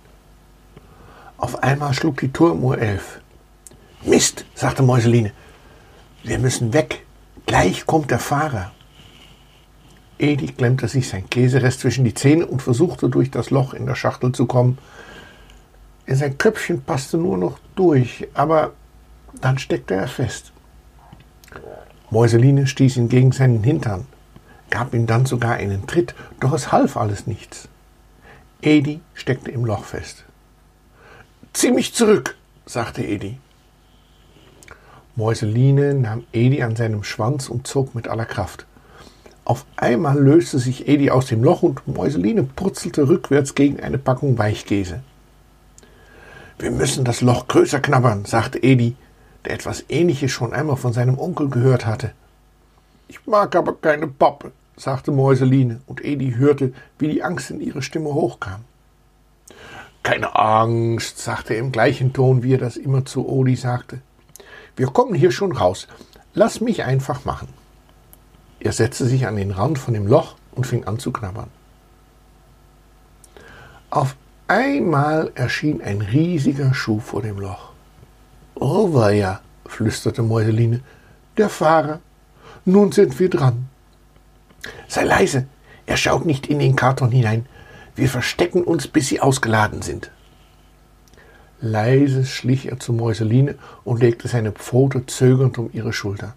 Auf 1.38 1.62
einmal 1.62 1.94
schlug 1.94 2.18
die 2.18 2.33
Turmuhr 2.33 2.79
elf. 2.79 3.20
Mist, 4.03 4.44
sagte 4.55 4.83
Mäuseline. 4.83 5.31
Wir 6.25 6.40
müssen 6.40 6.72
weg. 6.72 7.06
Gleich 7.47 7.87
kommt 7.87 8.11
der 8.11 8.19
Fahrer. 8.19 8.73
Edi 10.19 10.49
klemmte 10.49 10.89
sich 10.89 11.09
sein 11.09 11.31
Käserest 11.31 11.81
zwischen 11.81 12.05
die 12.05 12.15
Zähne 12.15 12.47
und 12.47 12.61
versuchte 12.61 13.09
durch 13.09 13.31
das 13.31 13.51
Loch 13.51 13.73
in 13.73 13.87
der 13.87 13.95
Schachtel 13.95 14.33
zu 14.33 14.47
kommen. 14.47 14.79
In 16.07 16.17
sein 16.17 16.39
Köpfchen 16.39 16.83
passte 16.83 17.19
nur 17.19 17.39
noch 17.39 17.59
durch, 17.77 18.27
aber 18.35 18.73
dann 19.41 19.59
steckte 19.59 19.95
er 19.95 20.09
fest. 20.09 20.53
Mäuseline 22.11 22.67
stieß 22.67 22.97
ihn 22.97 23.09
gegen 23.09 23.33
seinen 23.33 23.63
Hintern, 23.63 24.07
gab 24.71 24.95
ihm 24.95 25.07
dann 25.07 25.27
sogar 25.27 25.55
einen 25.55 25.87
Tritt, 25.87 26.15
doch 26.41 26.53
es 26.53 26.73
half 26.73 26.97
alles 26.97 27.27
nichts. 27.27 27.69
Edi 28.63 29.01
steckte 29.15 29.51
im 29.51 29.65
Loch 29.65 29.85
fest. 29.85 30.25
Zieh 31.53 31.71
mich 31.71 31.95
zurück, 31.95 32.37
sagte 32.65 33.05
Edi. 33.05 33.39
Mäuseline 35.16 35.94
nahm 35.94 36.24
Edi 36.33 36.62
an 36.62 36.76
seinem 36.76 37.02
Schwanz 37.02 37.48
und 37.48 37.66
zog 37.66 37.94
mit 37.94 38.07
aller 38.07 38.26
Kraft. 38.26 38.66
Auf 39.46 39.64
einmal 39.76 40.18
löste 40.18 40.59
sich 40.59 40.88
Edi 40.88 41.11
aus 41.11 41.26
dem 41.26 41.42
Loch 41.42 41.62
und 41.62 41.88
Mäuseline 41.88 42.42
purzelte 42.42 43.09
rückwärts 43.09 43.55
gegen 43.55 43.81
eine 43.81 43.96
Packung 43.96 44.37
Weichkäse. 44.37 45.02
Wir 46.59 46.70
müssen 46.70 47.05
das 47.05 47.22
Loch 47.22 47.48
größer 47.48 47.81
knabbern, 47.81 48.26
sagte 48.26 48.62
Edi, 48.62 48.94
der 49.46 49.55
etwas 49.55 49.85
Ähnliches 49.88 50.33
schon 50.33 50.52
einmal 50.52 50.76
von 50.76 50.92
seinem 50.92 51.18
Onkel 51.18 51.48
gehört 51.48 51.87
hatte. 51.87 52.12
Ich 53.09 53.26
mag 53.26 53.57
aber 53.57 53.74
keine 53.74 54.09
Pappe, 54.09 54.52
sagte 54.76 55.12
Mäuseline, 55.12 55.81
und 55.87 56.05
Edi 56.05 56.33
hörte, 56.33 56.74
wie 56.98 57.09
die 57.09 57.22
Angst 57.22 57.50
in 57.50 57.61
ihre 57.62 57.81
Stimme 57.81 58.12
hochkam. 58.12 58.64
Keine 60.02 60.37
Angst, 60.37 61.18
sagte 61.18 61.55
er 61.55 61.61
im 61.61 61.72
gleichen 61.72 62.12
Ton, 62.12 62.42
wie 62.42 62.55
er 62.55 62.59
das 62.59 62.76
immer 62.76 63.07
zu 63.07 63.29
Odi 63.29 63.57
sagte. 63.57 64.00
Wir 64.77 64.89
kommen 64.89 65.15
hier 65.15 65.33
schon 65.33 65.53
raus. 65.53 65.89
Lass 66.35 66.61
mich 66.61 66.85
einfach 66.85 67.25
machen. 67.25 67.49
Er 68.61 68.73
setzte 68.73 69.07
sich 69.07 69.27
an 69.27 69.37
den 69.37 69.51
Rand 69.51 69.79
von 69.79 69.95
dem 69.95 70.07
Loch 70.07 70.37
und 70.53 70.67
fing 70.67 70.85
an 70.85 70.99
zu 70.99 71.12
knabbern. 71.12 71.51
Auf 73.91 74.17
einmal 74.49 75.33
erschien 75.35 75.81
ein 75.81 76.03
riesiger 76.03 76.75
Schuh 76.75 77.01
vor 77.01 77.23
dem 77.23 77.39
Loch. 77.39 77.71
Oh 78.55 78.93
weia, 78.93 79.41
flüsterte 79.67 80.23
Mäuseline, 80.23 80.81
der 81.37 81.49
Fahrer. 81.49 82.01
Nun 82.65 82.93
sind 82.93 83.19
wir 83.19 83.31
dran. 83.31 83.69
Sei 84.89 85.05
leise, 85.05 85.47
er 85.87 85.97
schaut 85.97 86.27
nicht 86.27 86.49
in 86.49 86.59
den 86.59 86.77
Karton 86.77 87.11
hinein. 87.11 87.47
Wir 87.95 88.09
verstecken 88.09 88.65
uns, 88.65 88.89
bis 88.89 89.09
sie 89.09 89.21
ausgeladen 89.21 89.83
sind. 89.83 90.11
Leise 91.61 92.25
schlich 92.25 92.69
er 92.71 92.79
zu 92.79 92.92
Mäuseline 92.92 93.57
und 93.85 94.01
legte 94.01 94.29
seine 94.29 94.53
Pfote 94.53 95.07
zögernd 95.07 95.59
um 95.59 95.71
ihre 95.73 95.92
Schulter. 95.92 96.35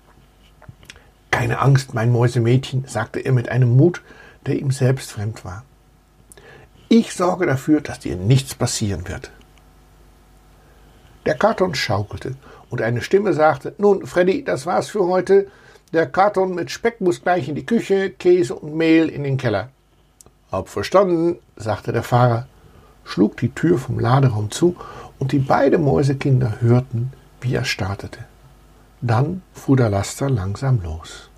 Keine 1.32 1.60
Angst, 1.60 1.94
mein 1.94 2.12
Mäusemädchen, 2.12 2.86
sagte 2.88 3.20
er 3.20 3.32
mit 3.32 3.50
einem 3.50 3.76
Mut, 3.76 4.02
der 4.46 4.60
ihm 4.60 4.72
selbst 4.72 5.12
fremd 5.12 5.44
war. 5.46 5.64
Ich 6.88 7.14
sorge 7.14 7.46
dafür, 7.46 7.82
dass 7.82 8.00
dir 8.00 8.16
nichts 8.16 8.56
passieren 8.56 9.08
wird. 9.08 9.32
Der 11.26 11.36
Karton 11.36 11.76
schaukelte 11.76 12.36
und 12.70 12.82
eine 12.82 13.02
Stimme 13.02 13.34
sagte, 13.34 13.76
nun, 13.78 14.08
Freddy, 14.08 14.44
das 14.44 14.66
war's 14.66 14.90
für 14.90 15.06
heute. 15.06 15.48
Der 15.94 16.08
Karton 16.08 16.56
mit 16.56 16.72
Speck 16.72 17.02
muss 17.02 17.22
gleich 17.22 17.48
in 17.50 17.56
die 17.56 17.66
Küche, 17.66 18.10
Käse 18.10 18.56
und 18.56 18.76
Mehl 18.76 19.10
in 19.10 19.24
den 19.24 19.38
Keller. 19.38 19.70
Hab 20.52 20.70
verstanden, 20.70 21.38
sagte 21.56 21.92
der 21.92 22.04
Fahrer, 22.04 22.48
schlug 23.04 23.38
die 23.38 23.50
Tür 23.50 23.78
vom 23.78 24.00
Laderaum 24.00 24.50
zu 24.50 24.76
und 25.20 25.32
die 25.32 25.40
beiden 25.40 25.84
Mäusekinder 25.84 26.62
hörten, 26.62 27.14
wie 27.42 27.54
er 27.54 27.66
startete. 27.66 28.20
Dann 29.02 29.42
fuhr 29.54 29.78
der 29.78 29.90
Laster 29.90 30.30
langsam 30.30 30.82
los. 30.82 31.29